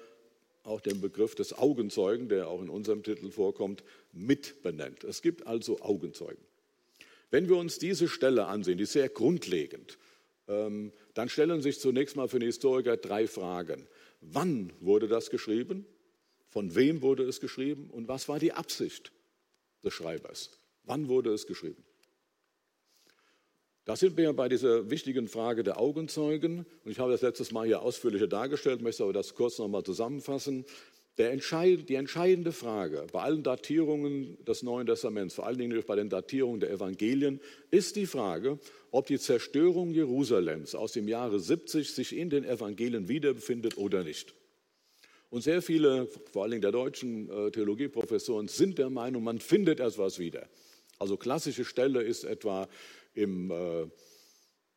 [0.69, 5.03] auch den Begriff des Augenzeugen, der auch in unserem Titel vorkommt, mit benennt.
[5.03, 6.43] Es gibt also Augenzeugen.
[7.31, 9.97] Wenn wir uns diese Stelle ansehen, die ist sehr grundlegend,
[10.47, 13.87] ähm, dann stellen sich zunächst mal für den Historiker drei Fragen.
[14.21, 15.85] Wann wurde das geschrieben?
[16.47, 17.89] Von wem wurde es geschrieben?
[17.91, 19.11] Und was war die Absicht
[19.83, 20.51] des Schreibers?
[20.83, 21.83] Wann wurde es geschrieben?
[23.89, 26.67] Da sind wir bei dieser wichtigen Frage der Augenzeugen.
[26.85, 30.63] Und ich habe das letztes Mal hier ausführlicher dargestellt, möchte aber das kurz nochmal zusammenfassen.
[31.17, 36.07] Entscheid, die entscheidende Frage bei allen Datierungen des Neuen Testaments, vor allen Dingen bei den
[36.07, 37.39] Datierungen der Evangelien,
[37.71, 38.59] ist die Frage,
[38.91, 44.35] ob die Zerstörung Jerusalems aus dem Jahre 70 sich in den Evangelien wiederbefindet oder nicht.
[45.31, 49.79] Und sehr viele, vor allen Dingen der deutschen äh, Theologieprofessoren, sind der Meinung, man findet
[49.79, 50.47] etwas wieder.
[50.99, 52.67] Also klassische Stelle ist etwa
[53.13, 53.87] im äh,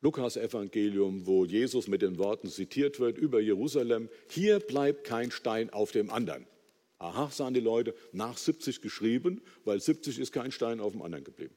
[0.01, 5.91] Lukas-Evangelium, wo Jesus mit den Worten zitiert wird über Jerusalem: Hier bleibt kein Stein auf
[5.91, 6.45] dem anderen.
[6.99, 11.25] Aha, sagen die Leute, nach 70 geschrieben, weil 70 ist kein Stein auf dem anderen
[11.25, 11.53] geblieben.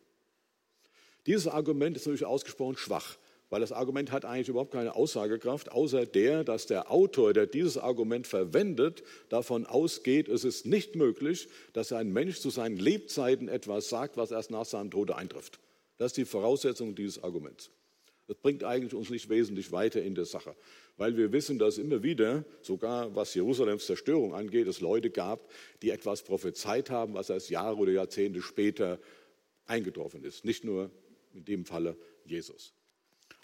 [1.27, 3.17] Dieses Argument ist natürlich ausgesprochen schwach,
[3.49, 7.79] weil das Argument hat eigentlich überhaupt keine Aussagekraft, außer der, dass der Autor, der dieses
[7.79, 13.89] Argument verwendet, davon ausgeht, es ist nicht möglich, dass ein Mensch zu seinen Lebzeiten etwas
[13.89, 15.61] sagt, was erst nach seinem Tode eintrifft.
[15.99, 17.71] Das ist die Voraussetzung dieses Arguments.
[18.27, 20.57] Das bringt eigentlich uns nicht wesentlich weiter in der Sache,
[20.97, 25.49] weil wir wissen, dass immer wieder, sogar was Jerusalems Zerstörung angeht, es Leute gab,
[25.83, 28.99] die etwas prophezeit haben, was erst Jahre oder Jahrzehnte später
[29.67, 30.45] eingetroffen ist.
[30.45, 30.91] Nicht nur
[31.35, 32.76] in dem Falle Jesus.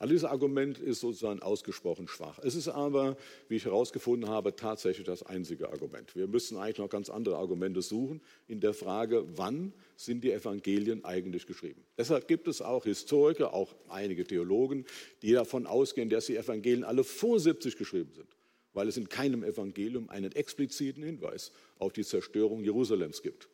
[0.03, 2.41] Also dieses Argument ist sozusagen ausgesprochen schwach.
[2.41, 3.17] Es ist aber,
[3.49, 6.17] wie ich herausgefunden habe, tatsächlich das einzige Argument.
[6.17, 11.05] Wir müssen eigentlich noch ganz andere Argumente suchen in der Frage, wann sind die Evangelien
[11.05, 11.85] eigentlich geschrieben.
[11.97, 14.87] Deshalb gibt es auch Historiker, auch einige Theologen,
[15.23, 18.27] die davon ausgehen, dass die Evangelien alle vor 70 geschrieben sind,
[18.73, 23.49] weil es in keinem Evangelium einen expliziten Hinweis auf die Zerstörung Jerusalems gibt.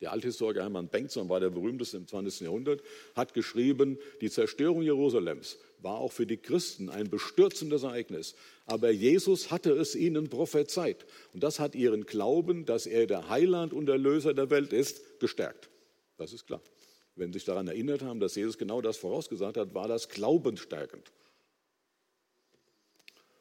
[0.00, 2.40] Der Althistoriker Hermann Bengtson war der berühmteste im 20.
[2.40, 2.82] Jahrhundert,
[3.14, 8.34] hat geschrieben, die Zerstörung Jerusalems war auch für die Christen ein bestürzendes Ereignis.
[8.66, 11.06] Aber Jesus hatte es ihnen prophezeit.
[11.32, 15.68] Und das hat ihren Glauben, dass er der Heiland und Erlöser der Welt ist, gestärkt.
[16.16, 16.62] Das ist klar.
[17.16, 21.12] Wenn Sie sich daran erinnert haben, dass Jesus genau das vorausgesagt hat, war das glaubensstärkend.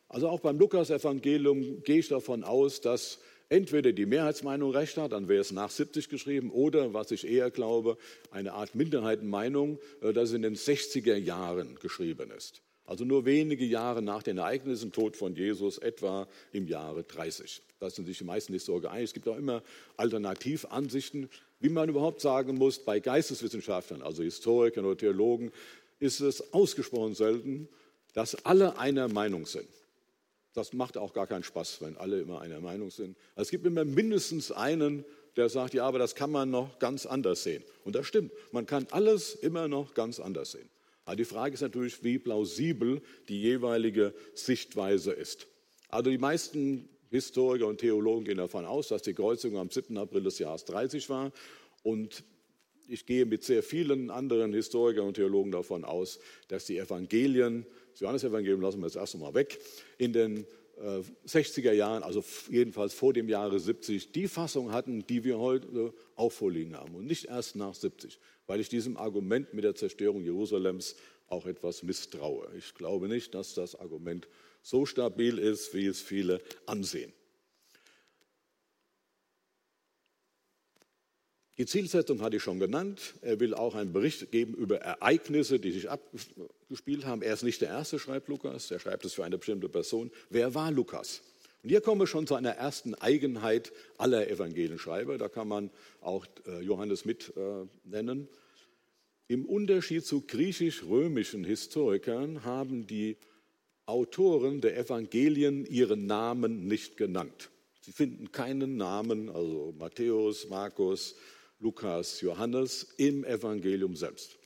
[0.10, 5.28] Also auch beim Lukas-Evangelium gehe ich davon aus, dass entweder die Mehrheitsmeinung recht hat, dann
[5.28, 7.98] wäre es nach 70 geschrieben, oder, was ich eher glaube,
[8.32, 12.62] eine Art Minderheitenmeinung, äh, dass es in den 60er Jahren geschrieben ist.
[12.86, 17.62] Also nur wenige Jahre nach den Ereignissen, Tod von Jesus, etwa im Jahre 30.
[17.80, 19.06] Da sind sich die meisten Historiker einig.
[19.06, 19.64] Es gibt auch immer
[19.96, 21.30] Alternativansichten,
[21.62, 25.52] wie man überhaupt sagen muss, bei Geisteswissenschaftlern, also Historikern oder Theologen,
[26.00, 27.70] ist es ausgesprochen selten,
[28.14, 29.68] dass alle einer Meinung sind.
[30.54, 33.18] Das macht auch gar keinen Spaß, wenn alle immer einer Meinung sind.
[33.36, 35.04] Also es gibt immer mindestens einen,
[35.36, 37.64] der sagt, ja, aber das kann man noch ganz anders sehen.
[37.84, 38.32] Und das stimmt.
[38.52, 40.70] Man kann alles immer noch ganz anders sehen.
[41.06, 45.48] Aber die Frage ist natürlich, wie plausibel die jeweilige Sichtweise ist.
[45.90, 49.98] Also die meisten Historiker und Theologen gehen davon aus, dass die Kreuzigung am 7.
[49.98, 51.32] April des Jahres 30 war.
[51.84, 52.24] Und
[52.88, 58.00] ich gehe mit sehr vielen anderen Historikern und Theologen davon aus, dass die Evangelien, das
[58.02, 59.60] Johannesevangelium lassen wir jetzt erst einmal weg,
[59.98, 60.46] in den
[61.28, 65.94] 60er äh, Jahren, also jedenfalls vor dem Jahre 70, die Fassung hatten, die wir heute
[66.16, 70.24] auch vorliegen haben und nicht erst nach 70, weil ich diesem Argument mit der Zerstörung
[70.24, 70.96] Jerusalems
[71.28, 72.48] auch etwas misstraue.
[72.58, 74.28] Ich glaube nicht, dass das Argument
[74.62, 77.14] so stabil ist, wie es viele ansehen.
[81.60, 83.14] Die Zielsetzung hatte ich schon genannt.
[83.22, 87.22] Er will auch einen Bericht geben über Ereignisse, die sich abgespielt haben.
[87.22, 88.72] Er ist nicht der Erste, schreibt Lukas.
[88.72, 90.10] Er schreibt es für eine bestimmte Person.
[90.32, 91.22] Wer war Lukas?
[91.62, 95.20] Und hier kommen wir schon zu einer ersten Eigenheit aller Evangelienschreiber.
[95.20, 95.70] Da kann man
[96.02, 98.28] auch äh, Johannes mit äh, nennen.
[99.28, 103.16] Im Unterschied zu griechisch-römischen Historikern haben die
[103.86, 107.52] Autoren der Evangelien ihren Namen nicht genannt.
[107.80, 111.16] Sie finden keinen Namen, also Matthäus, Markus,
[111.64, 114.38] Lukas, Johannes im Evangelium selbst.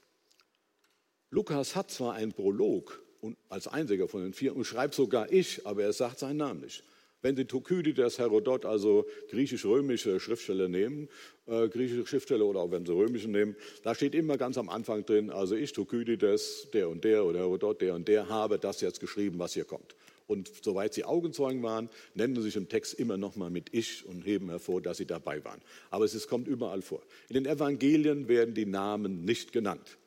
[1.31, 5.65] Lukas hat zwar einen Prolog und als einziger von den vier und schreibt sogar ich,
[5.65, 6.83] aber er sagt seinen Namen nicht.
[7.23, 11.09] Wenn Sie Thukydides, Herodot, also griechisch-römische Schriftsteller nehmen,
[11.47, 15.03] äh, griechische Schriftsteller oder auch wenn Sie römische nehmen, da steht immer ganz am Anfang
[15.03, 18.99] drin, also ich, Thukydides, der und der oder Herodot, der und der, habe das jetzt
[18.99, 19.95] geschrieben, was hier kommt.
[20.27, 24.25] Und soweit sie Augenzeugen waren, nennen sie sich im Text immer nochmal mit Ich und
[24.25, 25.61] heben hervor, dass sie dabei waren.
[25.89, 27.01] Aber es kommt überall vor.
[27.29, 29.97] In den Evangelien werden die Namen nicht genannt.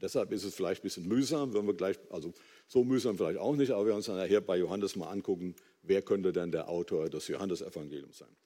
[0.00, 2.32] Deshalb ist es vielleicht ein bisschen mühsam, wenn wir gleich, also
[2.68, 6.02] so mühsam vielleicht auch nicht, aber wir uns dann nachher bei Johannes mal angucken, wer
[6.02, 8.36] könnte denn der Autor des Johannesevangeliums sein.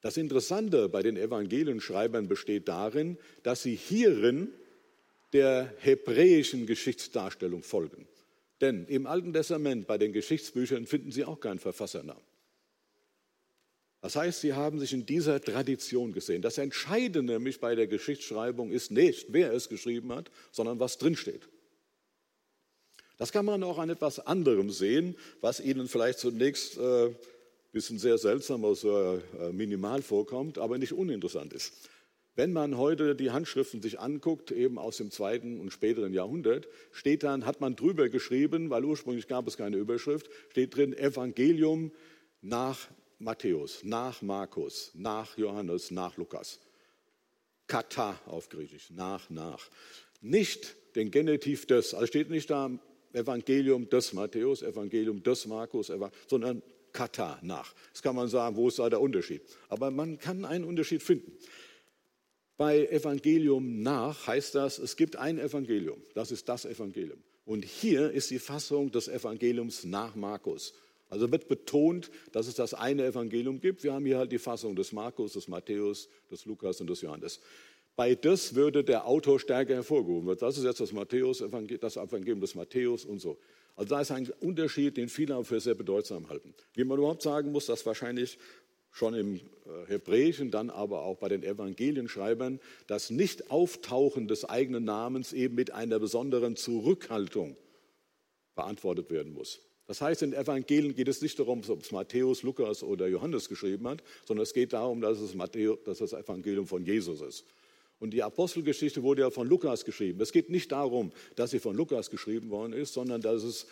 [0.00, 4.52] Das Interessante bei den Evangelienschreibern besteht darin, dass sie hierin
[5.32, 8.06] der hebräischen Geschichtsdarstellung folgen.
[8.60, 12.22] Denn im Alten Testament bei den Geschichtsbüchern finden Sie auch keinen Verfassernamen.
[14.00, 16.42] Das heißt, Sie haben sich in dieser Tradition gesehen.
[16.42, 21.48] Das Entscheidende nämlich bei der Geschichtsschreibung ist nicht, wer es geschrieben hat, sondern was drinsteht.
[23.18, 27.14] Das kann man auch an etwas anderem sehen, was Ihnen vielleicht zunächst ein äh,
[27.72, 31.72] bisschen sehr seltsam, also äh, minimal vorkommt, aber nicht uninteressant ist.
[32.36, 37.22] Wenn man heute die Handschriften sich anguckt, eben aus dem zweiten und späteren Jahrhundert, steht
[37.22, 41.92] dann, hat man drüber geschrieben, weil ursprünglich gab es keine Überschrift, steht drin Evangelium
[42.42, 46.60] nach Matthäus, nach Markus, nach Johannes, nach Lukas.
[47.68, 49.70] Kata auf Griechisch, nach, nach.
[50.20, 52.70] Nicht den Genitiv des, also steht nicht da
[53.14, 55.90] Evangelium des Matthäus, Evangelium des Markus,
[56.26, 57.74] sondern Kata nach.
[57.92, 59.40] Das kann man sagen, wo ist da der Unterschied?
[59.68, 61.32] Aber man kann einen Unterschied finden.
[62.56, 67.18] Bei Evangelium nach heißt das, es gibt ein Evangelium, das ist das Evangelium.
[67.44, 70.74] Und hier ist die Fassung des Evangeliums nach Markus.
[71.08, 73.84] Also wird betont, dass es das eine Evangelium gibt.
[73.84, 77.40] Wir haben hier halt die Fassung des Markus, des Matthäus, des Lukas und des Johannes.
[77.94, 80.36] Bei das würde der Autor stärker hervorgehoben.
[80.36, 81.44] Das ist jetzt das, Matthäus,
[81.80, 83.38] das Evangelium des Matthäus und so.
[83.76, 86.54] Also da ist ein Unterschied, den viele für sehr bedeutsam halten.
[86.74, 88.38] Wie man überhaupt sagen muss, dass wahrscheinlich
[88.96, 89.40] schon im äh,
[89.88, 95.98] Hebräischen, dann aber auch bei den Evangelienschreibern, das Nicht-Auftauchen des eigenen Namens eben mit einer
[95.98, 97.56] besonderen Zurückhaltung
[98.54, 99.60] beantwortet werden muss.
[99.86, 103.86] Das heißt, in Evangelien geht es nicht darum, ob es Matthäus, Lukas oder Johannes geschrieben
[103.86, 107.44] hat, sondern es geht darum, dass es, Matthäus, dass das Evangelium von Jesus ist.
[107.98, 110.20] Und die Apostelgeschichte wurde ja von Lukas geschrieben.
[110.22, 113.66] Es geht nicht darum, dass sie von Lukas geschrieben worden ist, sondern dass es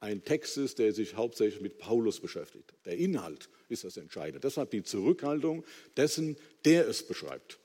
[0.00, 2.74] ein Text ist, der sich hauptsächlich mit Paulus beschäftigt.
[2.84, 4.40] Der Inhalt ist das Entscheidende.
[4.40, 5.64] Deshalb die Zurückhaltung
[5.96, 7.58] dessen, der es beschreibt.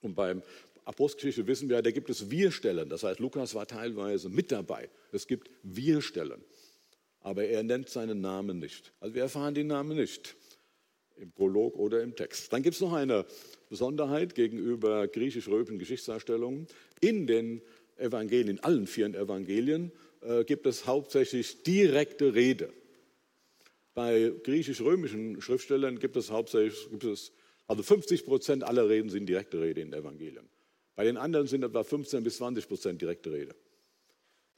[0.00, 0.42] Und beim
[0.84, 2.88] Apostelgeschichte wissen wir, da gibt es Wir-Stellen.
[2.88, 4.88] Das heißt, Lukas war teilweise mit dabei.
[5.12, 6.42] Es gibt Wir-Stellen.
[7.20, 8.92] Aber er nennt seinen Namen nicht.
[9.00, 10.34] Also wir erfahren den Namen nicht
[11.16, 12.52] im Prolog oder im Text.
[12.52, 13.26] Dann gibt es noch eine
[13.68, 16.66] Besonderheit gegenüber griechisch-römischen Geschichtsdarstellungen.
[17.00, 17.60] In den
[17.96, 19.92] Evangelien, in allen vier Evangelien,
[20.46, 22.72] gibt es hauptsächlich direkte Rede.
[23.94, 27.32] Bei griechisch-römischen Schriftstellern gibt es hauptsächlich, gibt es,
[27.66, 30.48] also 50 Prozent aller Reden sind direkte Rede in den Evangelien.
[30.94, 33.54] Bei den anderen sind etwa 15 bis 20 Prozent direkte Rede.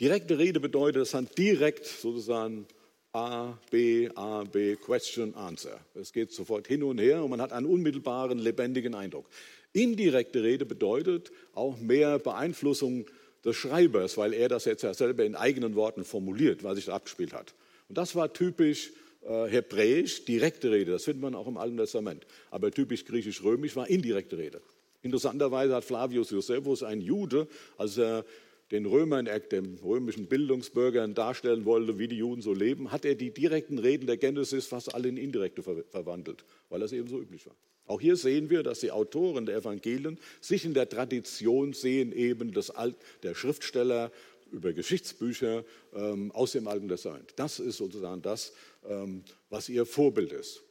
[0.00, 2.66] Direkte Rede bedeutet, es sind direkt sozusagen
[3.12, 5.78] A, B, A, B, Question, Answer.
[5.94, 9.26] Es geht sofort hin und her und man hat einen unmittelbaren, lebendigen Eindruck.
[9.72, 13.06] Indirekte Rede bedeutet auch mehr Beeinflussung
[13.44, 16.94] des Schreibers, weil er das jetzt ja selber in eigenen Worten formuliert, was sich da
[16.94, 17.54] abgespielt hat.
[17.88, 22.26] Und das war typisch äh, hebräisch, direkte Rede, das findet man auch im Alten Testament.
[22.50, 24.60] Aber typisch griechisch-römisch war indirekte Rede.
[25.02, 27.48] Interessanterweise hat Flavius Josephus, ein Jude,
[27.78, 28.24] als er
[28.70, 33.32] den Römern, den römischen Bildungsbürgern darstellen wollte, wie die Juden so leben, hat er die
[33.32, 37.56] direkten Reden der Genesis fast alle in indirekte verwandelt, weil das eben so üblich war.
[37.90, 42.52] Auch hier sehen wir, dass die Autoren der Evangelien sich in der Tradition sehen, eben
[42.52, 44.12] des Alt, der Schriftsteller
[44.52, 47.32] über Geschichtsbücher ähm, aus dem Alten Testament.
[47.34, 48.52] Das ist sozusagen das,
[48.88, 50.62] ähm, was ihr Vorbild ist.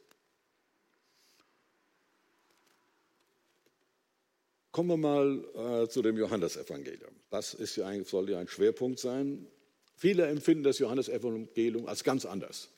[4.72, 7.12] Kommen wir mal äh, zu dem Johannesevangelium.
[7.28, 9.46] Das ist ja ein, soll ja ein Schwerpunkt sein.
[9.94, 12.70] Viele empfinden das Johannesevangelium als ganz anders.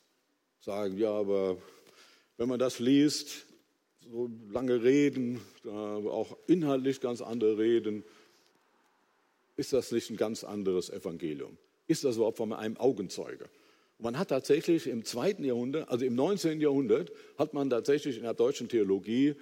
[0.59, 1.55] Sagen, ja, aber
[2.35, 3.45] wenn man das liest,
[4.11, 8.03] so lange Reden, auch inhaltlich ganz andere Reden,
[9.55, 11.57] ist das nicht ein ganz anderes Evangelium?
[11.87, 13.49] Ist das überhaupt von einem Augenzeuge?
[14.03, 16.59] man hat tatsächlich im zweiten Jahrhundert, also im 19.
[16.59, 19.35] Jahrhundert, hat man tatsächlich in der deutschen Theologie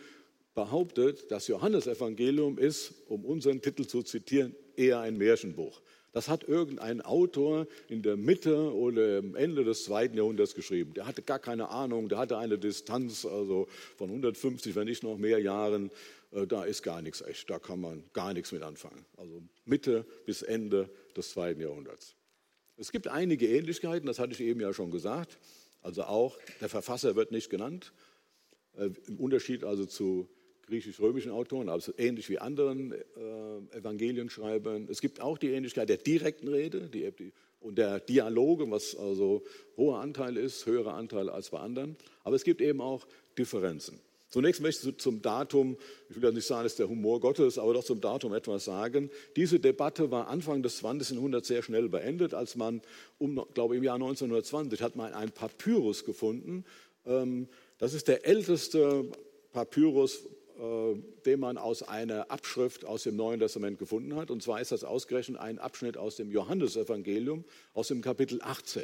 [0.53, 5.81] behauptet, das Johannesevangelium ist, um unseren Titel zu zitieren, eher ein Märchenbuch.
[6.13, 10.93] Das hat irgendein Autor in der Mitte oder am Ende des zweiten Jahrhunderts geschrieben.
[10.93, 15.17] Der hatte gar keine Ahnung, der hatte eine Distanz also von 150, wenn nicht noch
[15.17, 15.89] mehr Jahren.
[16.31, 19.05] Äh, da ist gar nichts echt, da kann man gar nichts mit anfangen.
[19.17, 22.15] Also Mitte bis Ende des zweiten Jahrhunderts.
[22.77, 25.37] Es gibt einige Ähnlichkeiten, das hatte ich eben ja schon gesagt.
[25.81, 27.93] Also auch der Verfasser wird nicht genannt.
[28.73, 30.27] Äh, Im Unterschied also zu
[30.67, 34.87] griechisch-römischen Autoren, also ähnlich wie anderen äh, Evangelienschreibern.
[34.89, 39.43] Es gibt auch die Ähnlichkeit der direkten Rede die, und der Dialoge, was also
[39.77, 41.95] hoher Anteil ist, höherer Anteil als bei anderen.
[42.23, 43.05] Aber es gibt eben auch
[43.37, 43.99] Differenzen.
[44.31, 45.75] Zunächst möchte ich zum Datum,
[46.09, 48.63] ich will ja nicht sagen, es ist der Humor Gottes, aber doch zum Datum etwas
[48.63, 49.09] sagen.
[49.35, 51.17] Diese Debatte war Anfang des 20.
[51.17, 52.81] Jahrhunderts sehr schnell beendet, als man,
[53.19, 56.63] um, glaube ich, im Jahr 1920 hat man ein Papyrus gefunden.
[57.05, 59.05] Ähm, das ist der älteste
[59.51, 60.25] Papyrus
[61.25, 64.29] den man aus einer Abschrift aus dem Neuen Testament gefunden hat.
[64.29, 68.83] Und zwar ist das ausgerechnet ein Abschnitt aus dem Johannesevangelium, aus dem Kapitel 18.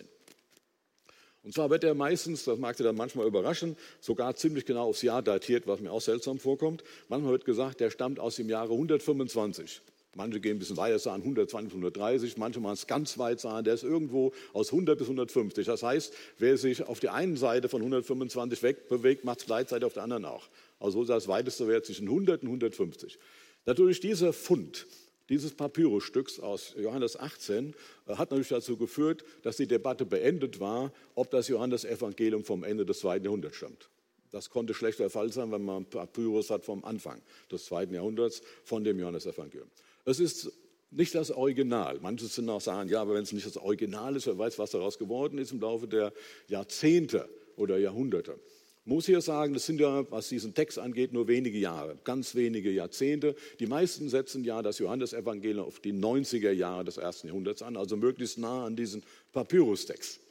[1.43, 5.01] Und zwar wird er meistens, das mag Sie dann manchmal überraschen, sogar ziemlich genau aufs
[5.01, 6.83] Jahr datiert, was mir auch seltsam vorkommt.
[7.09, 9.81] Manchmal wird gesagt, der stammt aus dem Jahre 125.
[10.17, 13.75] Manche gehen ein bisschen weiter, sagen 120, 130, manche machen es ganz weit, sagen, der
[13.75, 15.65] ist irgendwo aus 100 bis 150.
[15.67, 19.93] Das heißt, wer sich auf der einen Seite von 125 wegbewegt, macht es gleichzeitig auf
[19.93, 20.49] der anderen auch.
[20.79, 23.17] Also das weiteste Wert zwischen 100 und 150.
[23.65, 24.85] Natürlich dieser Fund
[25.29, 27.73] dieses Papyrusstücks aus Johannes 18
[28.07, 32.85] äh, hat natürlich dazu geführt, dass die Debatte beendet war, ob das Johannesevangelium vom Ende
[32.85, 33.89] des zweiten Jahrhunderts stammt.
[34.31, 38.41] Das konnte schlecht der Fall sein, wenn man Papyrus hat vom Anfang des zweiten Jahrhunderts
[38.63, 39.69] von dem Johannesevangelium.
[40.05, 40.51] Es ist
[40.91, 41.99] nicht das Original.
[42.01, 44.71] Manche sind auch sagen, ja, aber wenn es nicht das Original ist, wer weiß, was
[44.71, 46.13] daraus geworden ist im Laufe der
[46.47, 48.39] Jahrzehnte oder Jahrhunderte
[48.87, 52.71] muss hier sagen, das sind ja, was diesen Text angeht, nur wenige Jahre, ganz wenige
[52.71, 53.35] Jahrzehnte.
[53.59, 57.97] Die meisten setzen ja das Johannesevangelium auf die 90er Jahre des ersten Jahrhunderts an, also
[57.97, 60.21] möglichst nah an diesen Papyrustext.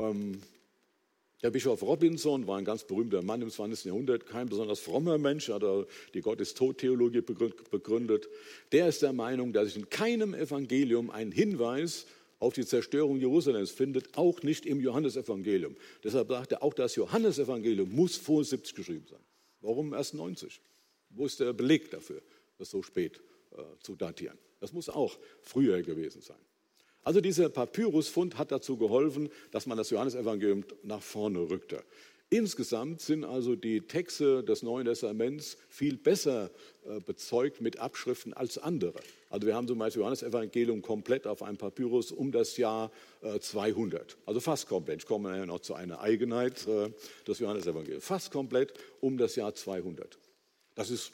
[0.00, 0.42] Ähm,
[1.42, 3.86] der Bischof Robinson war ein ganz berühmter Mann im 20.
[3.86, 5.64] Jahrhundert, kein besonders frommer Mensch, hat
[6.14, 8.28] die Gottestod-Theologie begründet.
[8.70, 12.06] Der ist der Meinung, dass sich in keinem Evangelium ein Hinweis
[12.42, 15.76] auf die Zerstörung Jerusalems findet, auch nicht im Johannesevangelium.
[16.02, 19.20] Deshalb sagt er, auch das Johannesevangelium muss vor 70 geschrieben sein.
[19.60, 20.60] Warum erst 90?
[21.10, 22.20] Wo ist der Beleg dafür,
[22.58, 23.20] das so spät
[23.52, 24.36] äh, zu datieren?
[24.58, 26.40] Das muss auch früher gewesen sein.
[27.04, 31.84] Also dieser Papyrusfund hat dazu geholfen, dass man das Johannesevangelium nach vorne rückte.
[32.32, 36.50] Insgesamt sind also die Texte des Neuen Testaments viel besser
[36.86, 38.98] äh, bezeugt mit Abschriften als andere.
[39.28, 42.90] Also wir haben zum Beispiel Johannes Evangelium komplett auf einem Papyrus um das Jahr
[43.38, 44.12] 200.
[44.12, 45.02] Äh, also fast komplett.
[45.02, 46.88] Ich komme ja noch zu einer Eigenheit äh,
[47.28, 48.02] des Johannes Evangeliums.
[48.02, 50.18] Fast komplett um das Jahr 200.
[50.74, 51.12] Das ist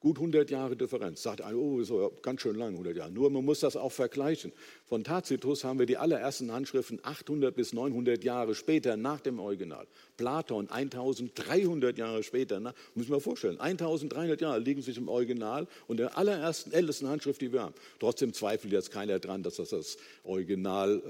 [0.00, 1.22] Gut 100 Jahre Differenz.
[1.22, 3.10] Sagt einer, oh, so ganz schön lang, 100 Jahre.
[3.10, 4.50] Nur man muss das auch vergleichen.
[4.86, 9.86] Von Tacitus haben wir die allerersten Handschriften 800 bis 900 Jahre später nach dem Original.
[10.16, 12.60] Platon 1300 Jahre später.
[12.60, 17.06] Na, muss ich mir vorstellen, 1300 Jahre liegen sich im Original und der allerersten, ältesten
[17.06, 17.74] Handschrift, die wir haben.
[17.98, 21.02] Trotzdem zweifelt jetzt keiner dran, dass das das Original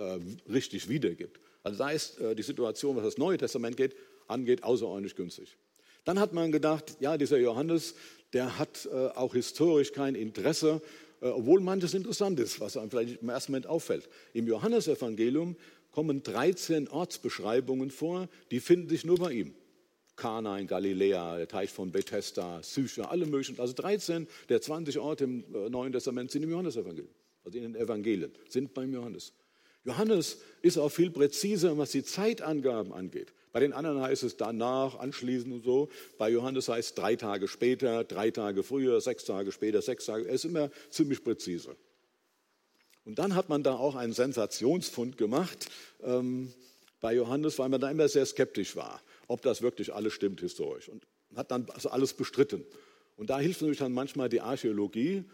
[0.48, 1.38] äh, richtig wiedergibt.
[1.62, 3.94] Also da ist äh, die Situation, was das Neue Testament geht,
[4.26, 5.57] angeht, außerordentlich günstig.
[6.05, 7.94] Dann hat man gedacht, ja, dieser Johannes,
[8.33, 10.83] der hat äh, auch historisch kein Interesse,
[11.20, 14.08] äh, obwohl manches interessant ist, was einem vielleicht im ersten Moment auffällt.
[14.33, 15.56] Im Johannesevangelium
[15.90, 19.54] kommen 13 Ortsbeschreibungen vor, die finden sich nur bei ihm.
[20.16, 23.58] Kana in Galiläa, der Teich von Bethesda, Sycha, alle möglichen.
[23.58, 27.08] Also 13 der 20 Orte im äh, Neuen Testament sind im Johannesevangelium,
[27.44, 29.33] also in den Evangelien, sind beim Johannes.
[29.85, 33.33] Johannes ist auch viel präziser, was die Zeitangaben angeht.
[33.53, 35.88] Bei den anderen heißt es danach, anschließend und so.
[36.19, 40.27] Bei Johannes heißt es drei Tage später, drei Tage früher, sechs Tage später, sechs Tage.
[40.27, 41.77] Er ist immer ziemlich präzise.
[43.05, 45.69] Und dann hat man da auch einen Sensationsfund gemacht
[46.03, 46.53] ähm,
[47.01, 50.88] bei Johannes, weil man da immer sehr skeptisch war, ob das wirklich alles stimmt historisch.
[50.88, 52.65] Und hat dann also alles bestritten.
[53.17, 55.25] Und da hilft natürlich dann manchmal die Archäologie.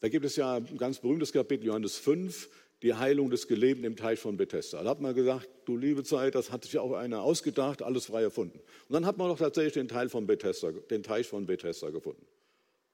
[0.00, 2.48] Da gibt es ja ein ganz berühmtes Kapitel, Johannes 5,
[2.82, 4.82] die Heilung des Gelebten im Teich von Bethesda.
[4.82, 8.22] Da hat man gesagt, du liebe Zeit, das hat sich auch einer ausgedacht, alles frei
[8.22, 8.58] erfunden.
[8.88, 12.26] Und dann hat man doch tatsächlich den, Teil von Bethesda, den Teich von Bethesda gefunden.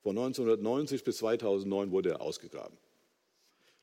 [0.03, 2.76] Von 1990 bis 2009 wurde er ausgegraben.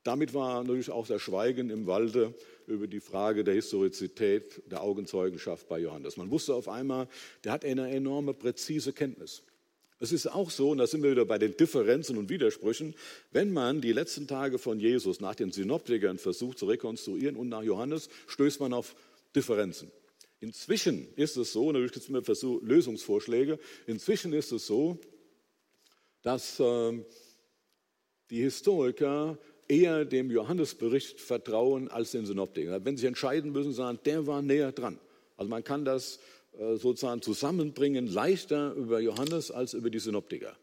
[0.02, 2.34] Damit war natürlich auch das Schweigen im Walde
[2.66, 6.16] über die Frage der Historizität der Augenzeugenschaft bei Johannes.
[6.16, 7.08] Man wusste auf einmal,
[7.44, 9.42] der hat eine enorme präzise Kenntnis.
[10.02, 12.94] Es ist auch so, und da sind wir wieder bei den Differenzen und Widersprüchen,
[13.32, 17.62] wenn man die letzten Tage von Jesus nach den Synoptikern versucht zu rekonstruieren und nach
[17.62, 18.96] Johannes, stößt man auf
[19.36, 19.92] Differenzen.
[20.40, 24.98] Inzwischen ist es so, natürlich gibt es immer Versuch, Lösungsvorschläge, inzwischen ist es so,
[26.22, 27.04] dass äh,
[28.30, 29.38] die Historiker
[29.68, 32.86] eher dem Johannesbericht vertrauen als den Synoptikern.
[32.86, 34.98] Wenn sie entscheiden müssen, sagen, der war näher dran.
[35.36, 36.20] Also man kann das
[36.52, 40.56] sozusagen zusammenbringen, leichter über Johannes als über die Synoptiker.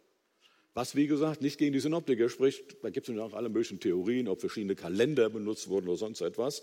[0.77, 4.27] Was, wie gesagt, nicht gegen die Synoptiker spricht, da gibt es auch alle möglichen Theorien,
[4.27, 6.61] ob verschiedene Kalender benutzt wurden oder sonst etwas.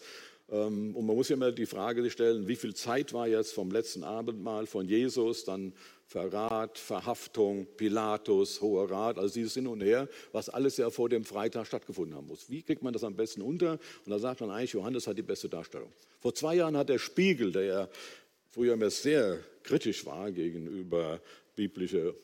[0.51, 3.73] Ähm, und man muss ja immer die Frage stellen, wie viel Zeit war jetzt vom
[3.73, 5.73] letzten Abendmahl von Jesus, dann
[6.07, 11.25] Verrat, Verhaftung, Pilatus, Hoher Rat, also dieses Hin und Her, was alles ja vor dem
[11.25, 12.49] Freitag stattgefunden haben muss.
[12.49, 13.73] Wie kriegt man das am besten unter?
[13.73, 15.93] Und da sagt man eigentlich, Johannes hat die beste Darstellung.
[16.21, 17.89] Vor zwei Jahren hat der Spiegel, der ja
[18.55, 21.21] früher immer sehr kritisch war gegenüber
[21.57, 22.15] biblische,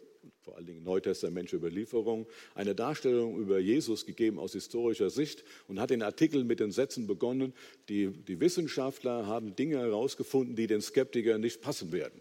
[0.43, 2.25] vor allen Dingen neutestamentliche Überlieferung,
[2.55, 7.09] eine Darstellung über Jesus gegeben aus historischer Sicht und hat den Artikel mit den Sätzen
[7.09, 7.53] begonnen,
[7.89, 12.21] die, die Wissenschaftler haben Dinge herausgefunden, die den Skeptikern nicht passen werden.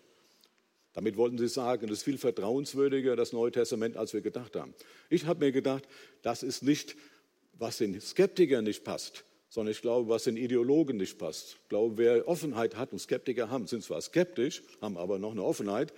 [0.94, 4.74] Damit wollten sie sagen, es ist viel vertrauenswürdiger, das Neue Testament, als wir gedacht haben.
[5.12, 5.88] Ich habe mir gedacht,
[6.24, 6.96] das ist nicht,
[7.54, 11.58] was den Skeptikern nicht passt, sondern ich glaube, was den Ideologen nicht passt.
[11.64, 15.44] Ich glaube, wer Offenheit hat und Skeptiker haben, sind zwar skeptisch, haben aber noch eine
[15.44, 15.94] Offenheit,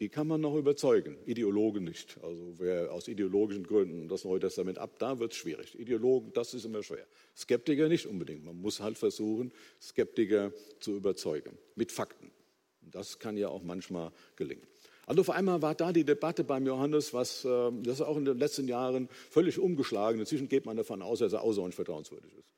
[0.00, 2.18] die kann man noch überzeugen, Ideologen nicht.
[2.22, 5.78] Also wer aus ideologischen Gründen das Neue Testament ab, da wird es schwierig.
[5.78, 7.06] Ideologen, das ist immer schwer.
[7.36, 8.44] Skeptiker nicht unbedingt.
[8.44, 12.32] Man muss halt versuchen, Skeptiker zu überzeugen mit Fakten.
[12.80, 14.66] Das kann ja auch manchmal gelingen.
[15.06, 18.38] Also auf einmal war da die Debatte beim Johannes, was äh, das auch in den
[18.38, 20.18] letzten Jahren völlig umgeschlagen.
[20.18, 22.53] Inzwischen geht man davon aus, dass er außerordentlich vertrauenswürdig ist.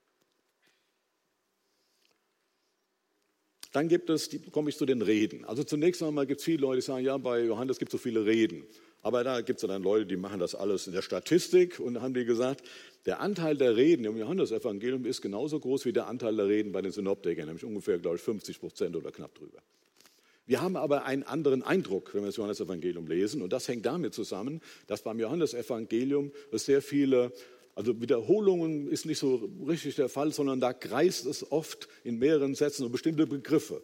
[3.77, 5.45] Dann gibt es, die, komme ich zu den Reden.
[5.45, 7.99] Also zunächst einmal gibt es viele Leute, die sagen, ja, bei Johannes gibt es so
[7.99, 8.65] viele Reden.
[9.03, 12.15] Aber da gibt es dann Leute, die machen das alles in der Statistik und haben
[12.15, 12.63] die gesagt,
[13.05, 16.81] der Anteil der Reden im Johannesevangelium ist genauso groß wie der Anteil der Reden bei
[16.81, 19.59] den Synoptikern, nämlich ungefähr, glaube ich, 50 Prozent oder knapp drüber.
[20.47, 23.43] Wir haben aber einen anderen Eindruck, wenn wir das Johannesevangelium lesen.
[23.43, 27.31] Und das hängt damit zusammen, dass beim Johannesevangelium es sehr viele
[27.77, 32.55] also Wiederholungen ist nicht so richtig der Fall, sondern da kreist es oft in mehreren
[32.55, 33.83] Sätzen um bestimmte Begriffe.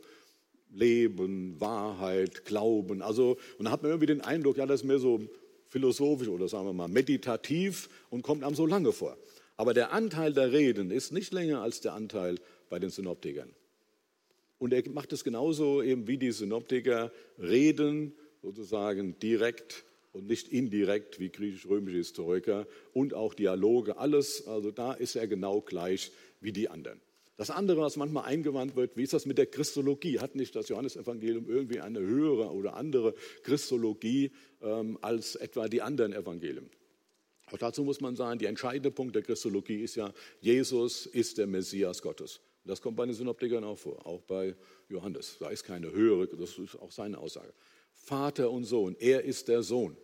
[0.70, 3.02] Leben, Wahrheit, Glauben.
[3.02, 5.20] Also, und da hat man irgendwie den Eindruck, ja, das ist mehr so
[5.68, 9.18] philosophisch oder sagen wir mal meditativ und kommt einem so lange vor.
[9.58, 12.38] Aber der Anteil der Reden ist nicht länger als der Anteil
[12.70, 13.50] bei den Synoptikern.
[14.58, 21.18] Und er macht es genauso eben wie die Synoptiker, reden sozusagen direkt und nicht indirekt
[21.18, 26.68] wie griechisch-römische Historiker und auch Dialoge, alles, also da ist er genau gleich wie die
[26.68, 27.00] anderen.
[27.36, 30.20] Das andere, was manchmal eingewandt wird, wie ist das mit der Christologie?
[30.20, 36.12] Hat nicht das Johannesevangelium irgendwie eine höhere oder andere Christologie ähm, als etwa die anderen
[36.12, 36.70] Evangelien?
[37.50, 41.46] Auch dazu muss man sagen, der entscheidende Punkt der Christologie ist ja, Jesus ist der
[41.46, 42.40] Messias Gottes.
[42.64, 44.54] Das kommt bei den Synoptikern auch vor, auch bei
[44.88, 45.36] Johannes.
[45.40, 47.52] Da ist keine höhere, das ist auch seine Aussage.
[48.02, 48.96] Vater und Sohn.
[48.98, 49.96] Er ist der Sohn,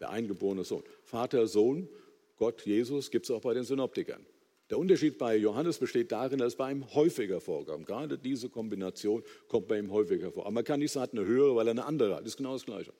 [0.00, 0.82] der eingeborene Sohn.
[1.04, 1.88] Vater, Sohn,
[2.36, 4.24] Gott, Jesus gibt es auch bei den Synoptikern.
[4.70, 7.86] Der Unterschied bei Johannes besteht darin, dass es bei ihm häufiger vorkommt.
[7.86, 10.44] Gerade diese Kombination kommt bei ihm häufiger vor.
[10.44, 12.22] Aber man kann nicht sagen, eine höhere, weil er eine andere hat.
[12.22, 12.92] Das ist genau das Gleiche.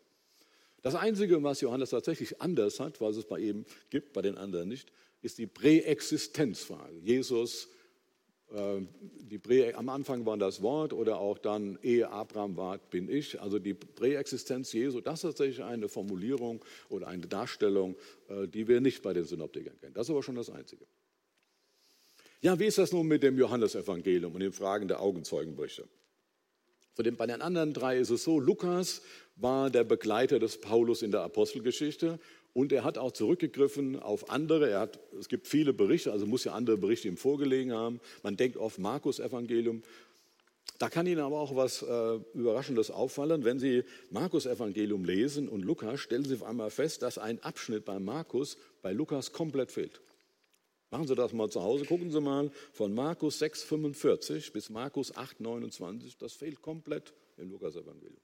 [0.83, 4.69] Das Einzige, was Johannes tatsächlich anders hat, was es bei ihm gibt, bei den anderen
[4.69, 4.93] nicht,
[5.23, 6.99] ist die Präexistenzfrage.
[6.99, 7.69] Jesus
[8.53, 13.41] die Prä am Anfang war das Wort oder auch dann, ehe Abraham war, bin ich.
[13.41, 17.97] Also die Präexistenz Jesu, das ist tatsächlich eine Formulierung oder eine Darstellung,
[18.29, 19.95] äh, die wir nicht bei den Synoptikern kennen.
[19.95, 20.85] Das ist aber schon das Einzige.
[22.43, 25.89] Ja, wie ist das nun mit dem Johannesevangelium und den Fragen der Augenzeugenberichte?
[26.95, 29.01] bei den anderen drei ist es so, Lukas
[29.37, 32.19] war der Begleiter des Paulus in der Apostelgeschichte
[32.55, 34.71] und er hat auch zurückgegriffen auf andere.
[34.71, 38.01] Er hat, es gibt viele Berichte, also muss ja andere Berichte ihm vorgelegen haben.
[38.23, 39.83] Man denkt auf Markus Evangelium.
[40.79, 43.45] Da kann Ihnen aber auch was äh, Überraschendes auffallen.
[43.45, 47.85] Wenn Sie Markus Evangelium lesen und Lukas, stellen Sie auf einmal fest, dass ein Abschnitt
[47.85, 50.01] bei Markus bei Lukas komplett fehlt.
[50.91, 51.87] Machen Sie das mal zu Hause.
[51.87, 56.17] Gucken Sie mal von Markus 6,45 bis Markus 8,29.
[56.19, 58.21] Das fehlt komplett im Lukas-Evangelium.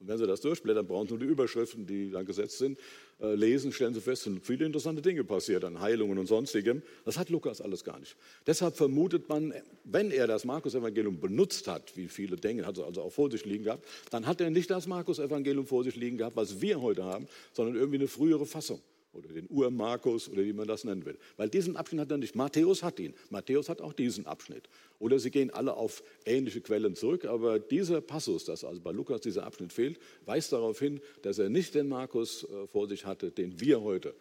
[0.00, 2.78] Und wenn Sie das durchblättern, brauchen Sie nur die Überschriften, die da gesetzt sind,
[3.20, 6.82] äh, lesen, stellen Sie fest, sind viele interessante Dinge passiert an Heilungen und sonstigem.
[7.04, 8.16] Das hat Lukas alles gar nicht.
[8.46, 9.52] Deshalb vermutet man,
[9.84, 13.44] wenn er das Markus-Evangelium benutzt hat, wie viele denken, hat er also auch vor sich
[13.44, 17.04] liegen gehabt, dann hat er nicht das Markus-Evangelium vor sich liegen gehabt, was wir heute
[17.04, 18.80] haben, sondern irgendwie eine frühere Fassung
[19.18, 21.18] oder den Ur-Markus oder wie man das nennen will.
[21.36, 22.34] Weil diesen Abschnitt hat er nicht.
[22.34, 23.14] Matthäus hat ihn.
[23.30, 24.68] Matthäus hat auch diesen Abschnitt.
[24.98, 27.24] Oder sie gehen alle auf ähnliche Quellen zurück.
[27.24, 31.48] Aber dieser Passus, dass also bei Lukas dieser Abschnitt fehlt, weist darauf hin, dass er
[31.48, 34.14] nicht den Markus äh, vor sich hatte, den wir heute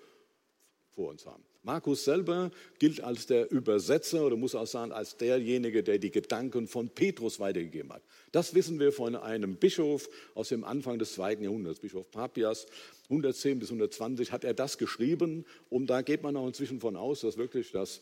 [0.96, 1.44] vor uns haben.
[1.68, 2.50] Markus selber
[2.80, 7.42] gilt als der Übersetzer oder muss auch sagen, als derjenige, der die Gedanken von Petrus
[7.42, 8.02] weitergegeben hat.
[8.32, 12.68] Das wissen wir von einem Bischof aus dem Anfang des zweiten Jahrhunderts, Bischof Papias,
[13.10, 15.46] 110 bis 120 hat er das geschrieben.
[15.70, 18.02] Und da geht man auch inzwischen von aus, dass wirklich das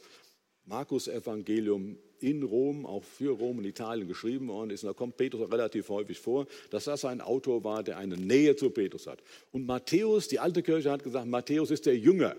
[0.65, 4.83] Markus-Evangelium in Rom, auch für Rom und Italien geschrieben worden ist.
[4.83, 8.55] Und da kommt Petrus relativ häufig vor, dass das ein Autor war, der eine Nähe
[8.55, 9.23] zu Petrus hat.
[9.51, 12.35] Und Matthäus, die alte Kirche hat gesagt, Matthäus ist der Jünger.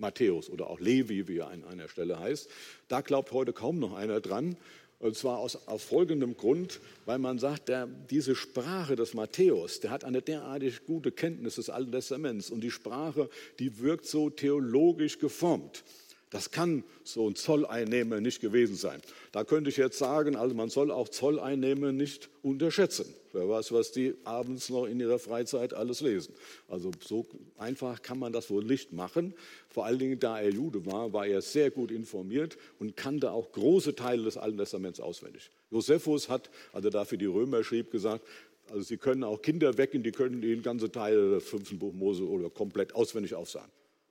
[0.00, 2.48] Matthäus oder auch Levi, wie er an einer Stelle heißt.
[2.88, 4.56] Da glaubt heute kaum noch einer dran.
[4.98, 9.90] Und zwar aus, aus folgendem Grund, weil man sagt, der, diese Sprache des Matthäus, der
[9.90, 15.18] hat eine derartig gute Kenntnis des Alten Testaments und die Sprache, die wirkt so theologisch
[15.18, 15.84] geformt.
[16.30, 19.02] Das kann so ein Zolleinnehmer nicht gewesen sein.
[19.32, 23.12] Da könnte ich jetzt sagen, also man soll auch Zolleinnehmer nicht unterschätzen.
[23.32, 26.34] Wer weiß, was die abends noch in ihrer Freizeit alles lesen.
[26.68, 27.26] Also so
[27.58, 29.34] einfach kann man das wohl nicht machen.
[29.68, 33.50] Vor allen Dingen, da er Jude war, war er sehr gut informiert und kannte auch
[33.50, 35.50] große Teile des Alten Testaments auswendig.
[35.70, 38.24] Josephus hat, als er dafür die Römer schrieb, gesagt,
[38.68, 42.22] also sie können auch Kinder wecken, die können ihnen ganze Teile des fünften Buch Mose
[42.22, 43.70] oder komplett auswendig aufsagen.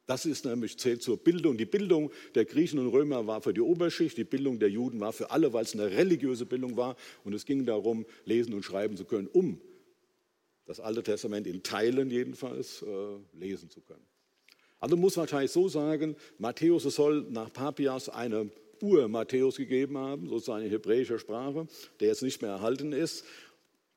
[0.10, 1.56] Das ist nämlich zählt zur Bildung.
[1.56, 5.14] Die Bildung der Griechen und Römer war für die Oberschicht, die Bildung der Juden war
[5.14, 6.96] für alle, weil es eine religiöse Bildung war.
[7.24, 9.62] Und es ging darum, lesen und schreiben zu können, um
[10.66, 14.04] das Alte Testament in Teilen jedenfalls äh, lesen zu können.
[14.80, 18.50] Also muss man wahrscheinlich so sagen, Matthäus soll nach Papias eine
[18.82, 21.68] Ur-Matthäus gegeben haben, sozusagen in hebräischer Sprache,
[22.00, 23.26] der jetzt nicht mehr erhalten ist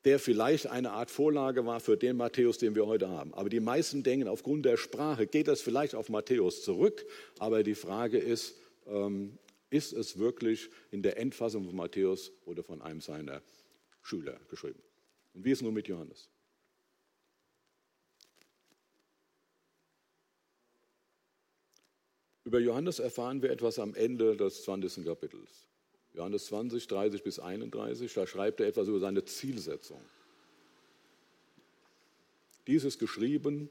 [0.04, 3.32] der vielleicht eine Art Vorlage war für den Matthäus, den wir heute haben.
[3.34, 7.06] Aber die meisten denken, aufgrund der Sprache geht das vielleicht auf Matthäus zurück.
[7.38, 9.38] Aber die Frage ist, ähm,
[9.70, 13.42] ist es wirklich in der Endfassung von Matthäus oder von einem seiner
[14.02, 14.82] Schüler geschrieben?
[15.34, 16.28] Und wie ist es nun mit Johannes?
[22.44, 25.04] Über Johannes erfahren wir etwas am Ende des 20.
[25.04, 25.61] Kapitels.
[26.14, 30.00] Johannes 20, 30 bis 31, da schreibt er etwas über seine Zielsetzung.
[32.66, 33.70] Dies ist geschrieben,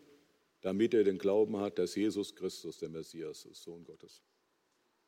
[0.62, 4.22] damit er den Glauben hat, dass Jesus Christus der Messias ist, Sohn Gottes.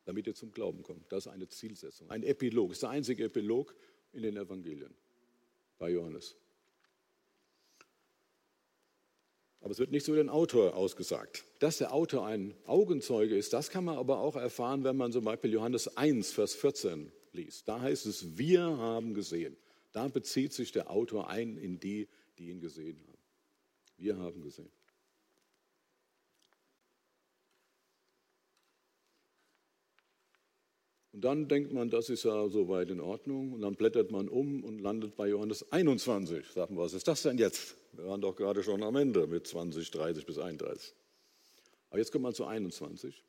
[0.04, 1.10] Damit er zum Glauben kommt.
[1.10, 2.68] Das ist eine Zielsetzung, ein Epilog.
[2.68, 3.74] Das ist der einzige Epilog
[4.12, 4.94] in den Evangelien
[5.78, 6.36] bei Johannes.
[9.60, 11.44] Aber es wird nicht so den Autor ausgesagt.
[11.58, 15.24] Dass der Autor ein Augenzeuge ist, das kann man aber auch erfahren, wenn man zum
[15.24, 17.68] Beispiel Johannes 1, Vers 14 liest.
[17.68, 19.56] Da heißt es, wir haben gesehen.
[19.92, 22.08] Da bezieht sich der Autor ein in die,
[22.38, 23.18] die ihn gesehen haben.
[23.96, 24.70] Wir haben gesehen.
[31.12, 33.52] Und dann denkt man, das ist ja soweit in Ordnung.
[33.52, 36.48] Und dann blättert man um und landet bei Johannes 21.
[36.48, 37.76] Sagen wir, was ist das denn jetzt?
[37.92, 40.92] Wir waren doch gerade schon am Ende mit 20, 30 bis 31.
[41.90, 43.22] Aber jetzt kommt man zu 21.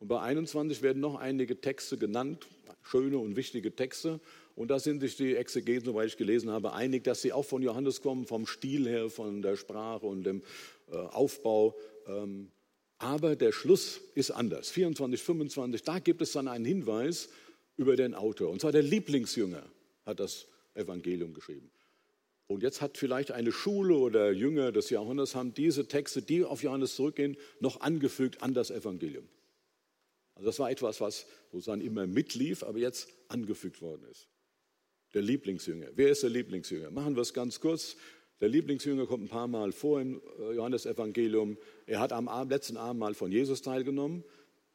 [0.00, 2.46] Und bei 21 werden noch einige Texte genannt,
[2.82, 4.20] schöne und wichtige Texte.
[4.54, 7.62] Und da sind sich die Exegeten, soweit ich gelesen habe, einig, dass sie auch von
[7.62, 10.42] Johannes kommen, vom Stil her, von der Sprache und dem
[10.90, 11.76] äh, Aufbau.
[12.06, 12.50] Ähm,
[12.98, 14.70] aber der Schluss ist anders.
[14.70, 17.28] 24, 25, da gibt es dann einen Hinweis
[17.76, 18.50] über den Autor.
[18.50, 19.62] Und zwar der Lieblingsjünger
[20.04, 21.70] hat das Evangelium geschrieben.
[22.48, 26.62] Und jetzt hat vielleicht eine Schule oder Jünger des Jahrhunderts haben diese Texte, die auf
[26.62, 29.28] Johannes zurückgehen, noch angefügt an das Evangelium.
[30.38, 34.28] Also das war etwas, was sozusagen immer mitlief, aber jetzt angefügt worden ist.
[35.12, 35.88] Der Lieblingsjünger.
[35.96, 36.92] Wer ist der Lieblingsjünger?
[36.92, 37.96] Machen wir es ganz kurz.
[38.40, 41.58] Der Lieblingsjünger kommt ein paar Mal vor im äh, Johannesevangelium.
[41.86, 44.22] Er hat am letzten Abendmahl von Jesus teilgenommen.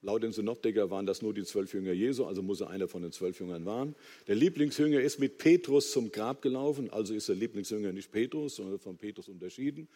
[0.01, 3.01] Laut den Synoptiker waren das nur die zwölf Jünger Jesu, also muss er einer von
[3.01, 3.95] den zwölf Jüngern waren.
[4.28, 8.80] Der Lieblingsjünger ist mit Petrus zum Grab gelaufen, also ist der Lieblingsjünger nicht Petrus, sondern
[8.80, 9.88] von Petrus unterschieden.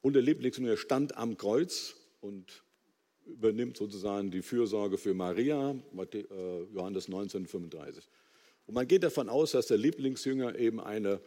[0.00, 2.64] Und der Lieblingsjünger stand am Kreuz und
[3.26, 5.74] übernimmt sozusagen die Fürsorge für Maria,
[6.12, 6.24] äh,
[6.74, 8.04] Johannes 19, 35.
[8.66, 11.20] Und man geht davon aus, dass der Lieblingsjünger eben eine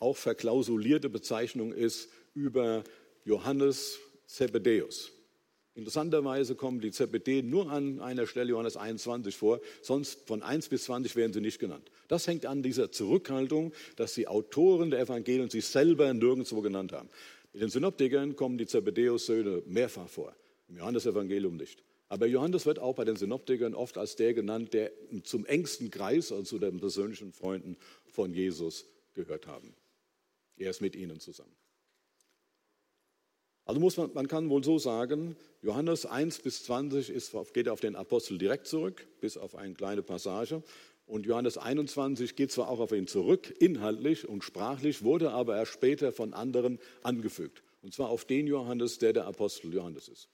[0.00, 2.82] auch verklausulierte Bezeichnung ist über
[3.24, 5.12] Johannes Zebedäus.
[5.74, 10.84] Interessanterweise kommen die ZPD nur an einer Stelle Johannes 21 vor, sonst von 1 bis
[10.84, 11.90] 20 werden sie nicht genannt.
[12.08, 17.10] Das hängt an dieser Zurückhaltung, dass die Autoren der Evangelien sich selber nirgendwo genannt haben.
[17.52, 20.34] In den Synoptikern kommen die Zebedeus-Söhne mehrfach vor,
[20.68, 21.82] im Johannesevangelium nicht.
[22.08, 24.92] Aber Johannes wird auch bei den Synoptikern oft als der genannt, der
[25.24, 29.74] zum engsten Kreis, also zu den persönlichen Freunden von Jesus gehört haben.
[30.56, 31.54] Er ist mit ihnen zusammen.
[33.64, 37.80] Also muss man, man kann wohl so sagen, Johannes 1 bis 20 ist, geht auf
[37.80, 40.62] den Apostel direkt zurück, bis auf eine kleine Passage.
[41.06, 45.72] Und Johannes 21 geht zwar auch auf ihn zurück, inhaltlich und sprachlich, wurde aber erst
[45.72, 47.64] später von anderen angefügt.
[47.82, 50.28] Und zwar auf den Johannes, der der Apostel Johannes ist.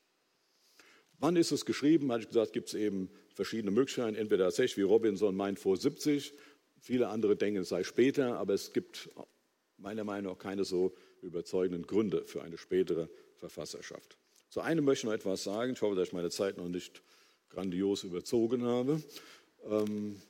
[1.22, 2.10] Wann ist es geschrieben?
[2.10, 4.16] Hatte ich gesagt, gibt es eben verschiedene Möglichkeiten.
[4.16, 6.34] Entweder tatsächlich, wie Robinson meint, vor 70.
[6.80, 9.08] Viele andere denken, es sei später, aber es gibt
[9.78, 10.92] meiner Meinung nach keine so
[11.22, 14.16] überzeugenden Gründe für eine spätere Verfasserschaft.
[14.48, 15.74] Zu einem möchte ich noch etwas sagen.
[15.74, 17.02] Ich hoffe, dass ich meine Zeit noch nicht
[17.50, 19.00] grandios überzogen habe.
[19.70, 20.20] Ähm,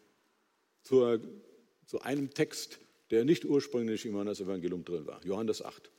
[0.82, 1.22] zur,
[1.86, 2.80] zu einem Text,
[3.11, 5.90] der nicht ursprünglich im Johannes Evangelium drin war, Johannes 8.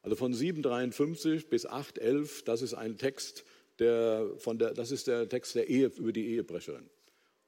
[0.00, 3.44] Also von 7,53 bis 8,11, das ist ein Text,
[3.78, 6.88] der von der, das ist der Text der Ehe über die Ehebrecherin.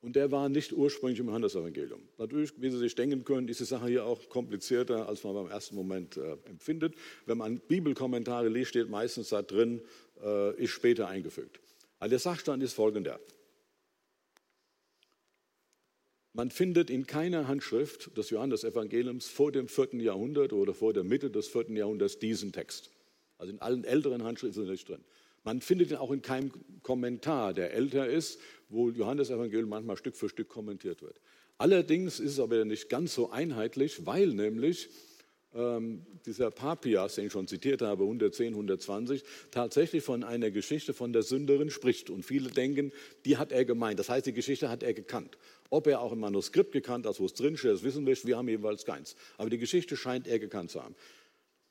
[0.02, 2.00] Und der war nicht ursprünglich im Johannesevangelium.
[2.16, 5.50] Natürlich, wie Sie sich denken können, ist die Sache hier auch komplizierter, als man beim
[5.50, 6.94] ersten Moment äh, empfindet.
[7.26, 9.82] Wenn man Bibelkommentare liest, steht meistens da drin,
[10.22, 11.60] äh, ist später eingefügt.
[11.98, 13.20] Also der Sachstand ist folgender.
[16.32, 21.30] Man findet in keiner Handschrift des Johannesevangeliums vor dem vierten Jahrhundert oder vor der Mitte
[21.30, 22.90] des vierten Jahrhunderts diesen Text.
[23.36, 25.04] Also in allen älteren Handschriften ist er nicht drin.
[25.44, 28.38] Man findet ihn auch in keinem Kommentar, der älter ist,
[28.68, 31.20] wo Johannes Evangelium manchmal Stück für Stück kommentiert wird.
[31.58, 34.88] Allerdings ist es aber nicht ganz so einheitlich, weil nämlich
[35.54, 41.12] ähm, dieser Papias, den ich schon zitiert habe, 110, 120, tatsächlich von einer Geschichte von
[41.12, 42.10] der Sünderin spricht.
[42.10, 42.92] Und viele denken,
[43.24, 43.98] die hat er gemeint.
[43.98, 45.38] Das heißt, die Geschichte hat er gekannt.
[45.68, 48.26] Ob er auch im Manuskript gekannt hat, wo es drinsteht, das wissen wir nicht.
[48.26, 49.16] Wir haben jeweils keins.
[49.38, 50.94] Aber die Geschichte scheint er gekannt zu haben.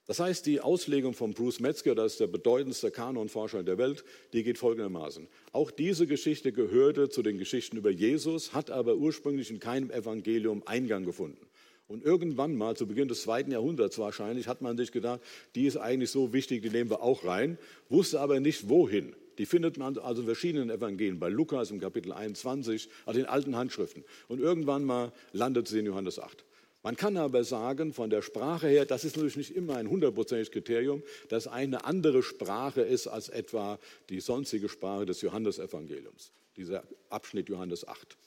[0.09, 4.03] Das heißt, die Auslegung von Bruce Metzger, das ist der bedeutendste Kanonforscher der Welt,
[4.33, 5.27] die geht folgendermaßen.
[5.51, 10.63] Auch diese Geschichte gehörte zu den Geschichten über Jesus, hat aber ursprünglich in keinem Evangelium
[10.65, 11.45] Eingang gefunden.
[11.87, 15.21] Und irgendwann mal, zu Beginn des zweiten Jahrhunderts wahrscheinlich, hat man sich gedacht,
[15.53, 19.15] die ist eigentlich so wichtig, die nehmen wir auch rein, wusste aber nicht wohin.
[19.37, 23.55] Die findet man also in verschiedenen Evangelien, bei Lukas im Kapitel 21, also in alten
[23.55, 24.03] Handschriften.
[24.27, 26.45] Und irgendwann mal landet sie in Johannes 8.
[26.81, 30.51] Man kann aber sagen, von der Sprache her, das ist natürlich nicht immer ein hundertprozentiges
[30.51, 37.49] Kriterium, dass eine andere Sprache ist als etwa die sonstige Sprache des Johannesevangeliums, dieser Abschnitt
[37.49, 38.17] Johannes 8.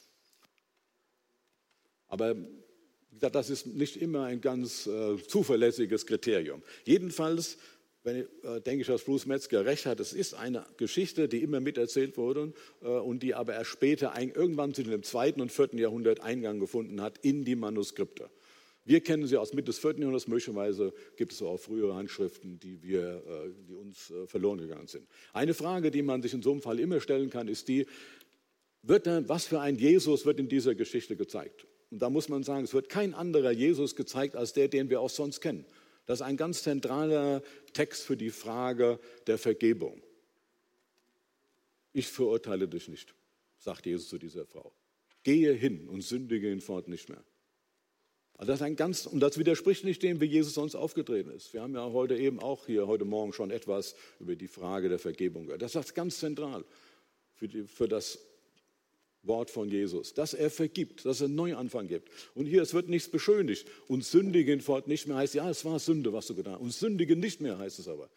[2.08, 2.36] Aber
[3.10, 6.62] das ist nicht immer ein ganz äh, zuverlässiges Kriterium.
[6.84, 7.56] Jedenfalls
[8.04, 10.00] wenn, äh, denke ich, dass Bruce Metzger recht hat.
[10.00, 14.30] Es ist eine Geschichte, die immer miterzählt wurde äh, und die aber erst später, ein,
[14.30, 18.28] irgendwann in dem zweiten und vierten Jahrhundert Eingang gefunden hat in die Manuskripte.
[18.84, 19.98] Wir kennen sie aus Mitte des 4.
[19.98, 24.88] Jahrhunderts, möglicherweise gibt es auch frühere Handschriften, die, wir, äh, die uns äh, verloren gegangen
[24.88, 25.06] sind.
[25.32, 27.86] Eine Frage, die man sich in so einem Fall immer stellen kann, ist die,
[28.82, 31.66] wird dann, was für ein Jesus wird in dieser Geschichte gezeigt?
[31.90, 35.00] Und da muss man sagen, es wird kein anderer Jesus gezeigt als der, den wir
[35.00, 35.64] auch sonst kennen.
[36.06, 40.02] Das ist ein ganz zentraler Text für die Frage der Vergebung.
[41.92, 43.14] Ich verurteile dich nicht,
[43.58, 44.72] sagt Jesus zu dieser Frau.
[45.22, 47.22] Gehe hin und sündige hinfort nicht mehr.
[48.42, 51.54] Also das ist ein ganz, und das widerspricht nicht dem, wie Jesus sonst aufgetreten ist.
[51.54, 54.98] Wir haben ja heute eben auch hier, heute Morgen schon etwas über die Frage der
[54.98, 55.62] Vergebung gehört.
[55.62, 56.64] Das ist ganz zentral
[57.36, 58.18] für, die, für das
[59.22, 62.10] Wort von Jesus, dass er vergibt, dass er einen Neuanfang gibt.
[62.34, 63.68] Und hier, es wird nichts beschönigt.
[63.86, 66.62] Und sündigen fort nicht mehr heißt, ja, es war Sünde, was du getan hast.
[66.62, 68.10] Und sündigen nicht mehr heißt es aber.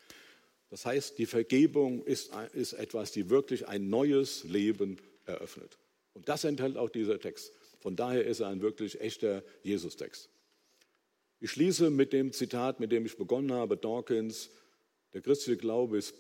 [0.71, 5.77] Das heißt, die Vergebung ist, ist etwas, die wirklich ein neues Leben eröffnet.
[6.15, 7.51] Und das enthält auch dieser Text.
[7.85, 10.27] Von daher ist er ein wirklich echter Jesus-Text.
[11.39, 14.49] Ich schließe mit dem Zitat, mit dem ich begonnen habe, Dawkins,
[15.13, 16.15] der christliche Glaube ist,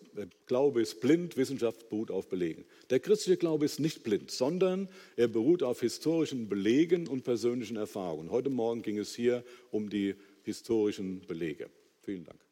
[0.45, 2.65] Glaube ist blind, Wissenschaft beruht auf Belegen.
[2.91, 8.29] Der christliche Glaube ist nicht blind, sondern er beruht auf historischen Belegen und persönlichen Erfahrungen.
[8.29, 10.13] Heute Morgen ging es hier um die
[10.43, 11.71] historischen Belege.
[12.03, 12.45] Vielen Dank.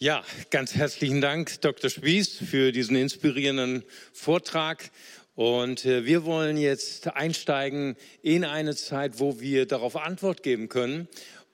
[0.00, 1.90] Ja, ganz herzlichen Dank, Dr.
[1.90, 3.82] Spieß, für diesen inspirierenden
[4.12, 4.92] Vortrag.
[5.34, 11.08] Und äh, wir wollen jetzt einsteigen in eine Zeit, wo wir darauf Antwort geben können.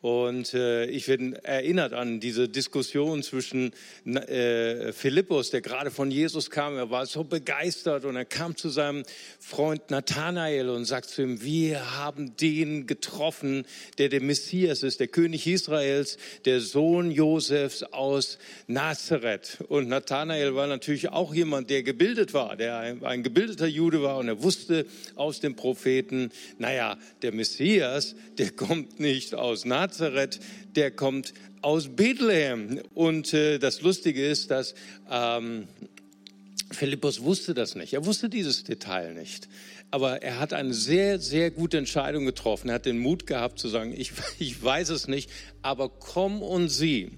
[0.05, 3.73] Und äh, ich bin erinnert an diese Diskussion zwischen
[4.05, 6.77] äh, Philippus, der gerade von Jesus kam.
[6.77, 9.05] Er war so begeistert und er kam zu seinem
[9.41, 13.65] Freund Nathanael und sagt zu ihm, wir haben den getroffen,
[13.97, 18.37] der der Messias ist, der König Israels, der Sohn Josefs aus
[18.67, 19.65] Nazareth.
[19.69, 24.19] Und Nathanael war natürlich auch jemand, der gebildet war, der ein, ein gebildeter Jude war
[24.19, 24.85] und er wusste
[25.15, 30.41] aus dem Propheten, naja, der Messias, der kommt nicht aus Nazareth Nazareth,
[30.75, 32.81] der kommt aus Bethlehem.
[32.95, 34.75] Und äh, das Lustige ist, dass
[35.09, 35.69] ähm,
[36.73, 37.93] Philippus wusste das nicht.
[37.93, 39.49] Er wusste dieses Detail nicht.
[39.93, 42.71] Aber er hat eine sehr, sehr gute Entscheidung getroffen.
[42.71, 45.31] Er hat den Mut gehabt zu sagen, ich, ich weiß es nicht,
[45.63, 47.13] aber komm und sieh.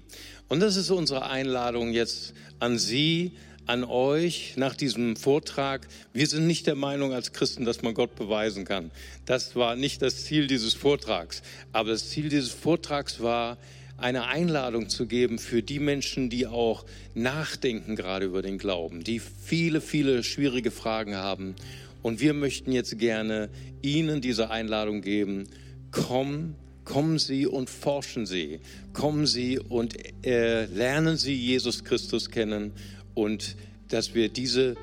[0.47, 3.33] Und das ist unsere Einladung jetzt an Sie,
[3.67, 5.87] an euch nach diesem Vortrag.
[6.13, 8.91] Wir sind nicht der Meinung als Christen, dass man Gott beweisen kann.
[9.25, 11.43] Das war nicht das Ziel dieses Vortrags.
[11.73, 13.57] Aber das Ziel dieses Vortrags war,
[13.97, 19.19] eine Einladung zu geben für die Menschen, die auch nachdenken gerade über den Glauben, die
[19.19, 21.55] viele, viele schwierige Fragen haben.
[22.03, 23.49] Und wir möchten jetzt gerne
[23.81, 25.49] Ihnen diese Einladung geben.
[25.91, 26.55] Komm,
[26.85, 28.59] kommen Sie und forschen Sie.
[28.93, 29.95] Kommen Sie und
[30.25, 32.71] äh, lernen Sie Jesus Christus kennen
[33.17, 33.55] und
[33.87, 34.75] dass wir diese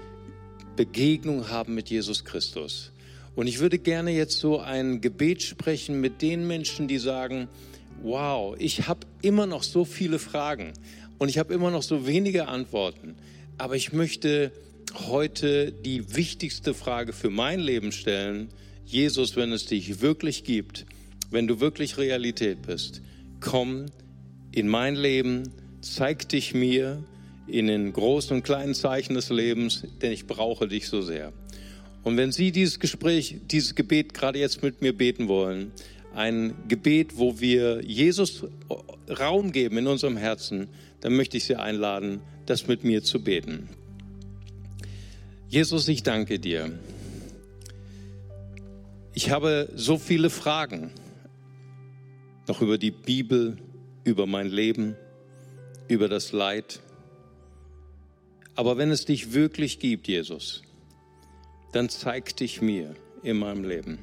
[0.75, 2.91] Begegnung haben mit Jesus Christus.
[3.37, 7.47] Und ich würde gerne jetzt so ein Gebet sprechen mit den Menschen, die sagen,
[8.03, 10.73] wow, ich habe immer noch so viele Fragen
[11.19, 13.15] und ich habe immer noch so wenige Antworten,
[13.57, 14.51] aber ich möchte
[15.07, 18.49] heute die wichtigste Frage für mein Leben stellen.
[18.85, 20.87] Jesus, wenn es dich wirklich gibt,
[21.31, 23.01] wenn du wirklich Realität bist,
[23.41, 23.87] komm
[24.51, 27.05] in mein Leben, zeig dich mir,
[27.47, 31.33] in den großen und kleinen Zeichen des Lebens, denn ich brauche dich so sehr.
[32.03, 35.73] Und wenn Sie dieses Gespräch, dieses Gebet gerade jetzt mit mir beten wollen,
[36.15, 38.45] ein Gebet, wo wir Jesus
[39.09, 40.69] Raum geben in unserem Herzen,
[41.01, 43.69] dann möchte ich Sie einladen, das mit mir zu beten.
[45.49, 46.73] Jesus, ich danke dir.
[49.13, 50.91] Ich habe so viele Fragen
[52.49, 53.57] noch über die Bibel,
[54.05, 54.97] über mein Leben,
[55.89, 56.81] über das Leid,
[58.55, 60.63] aber wenn es dich wirklich gibt, Jesus,
[61.73, 63.99] dann zeig dich mir in meinem Leben.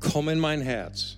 [0.00, 1.16] Komm in mein Herz.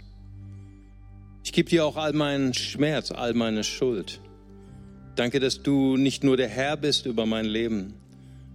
[1.44, 4.20] Ich gebe dir auch all meinen Schmerz, all meine Schuld.
[5.14, 7.94] Danke, dass du nicht nur der Herr bist über mein Leben,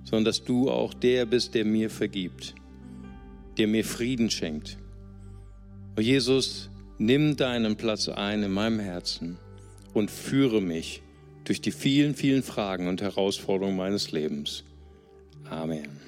[0.03, 2.53] sondern dass du auch der bist, der mir vergibt,
[3.57, 4.77] der mir Frieden schenkt.
[5.97, 9.37] Oh Jesus, nimm deinen Platz ein in meinem Herzen
[9.93, 11.01] und führe mich
[11.51, 14.63] durch die vielen, vielen Fragen und Herausforderungen meines Lebens.
[15.49, 16.00] Amen.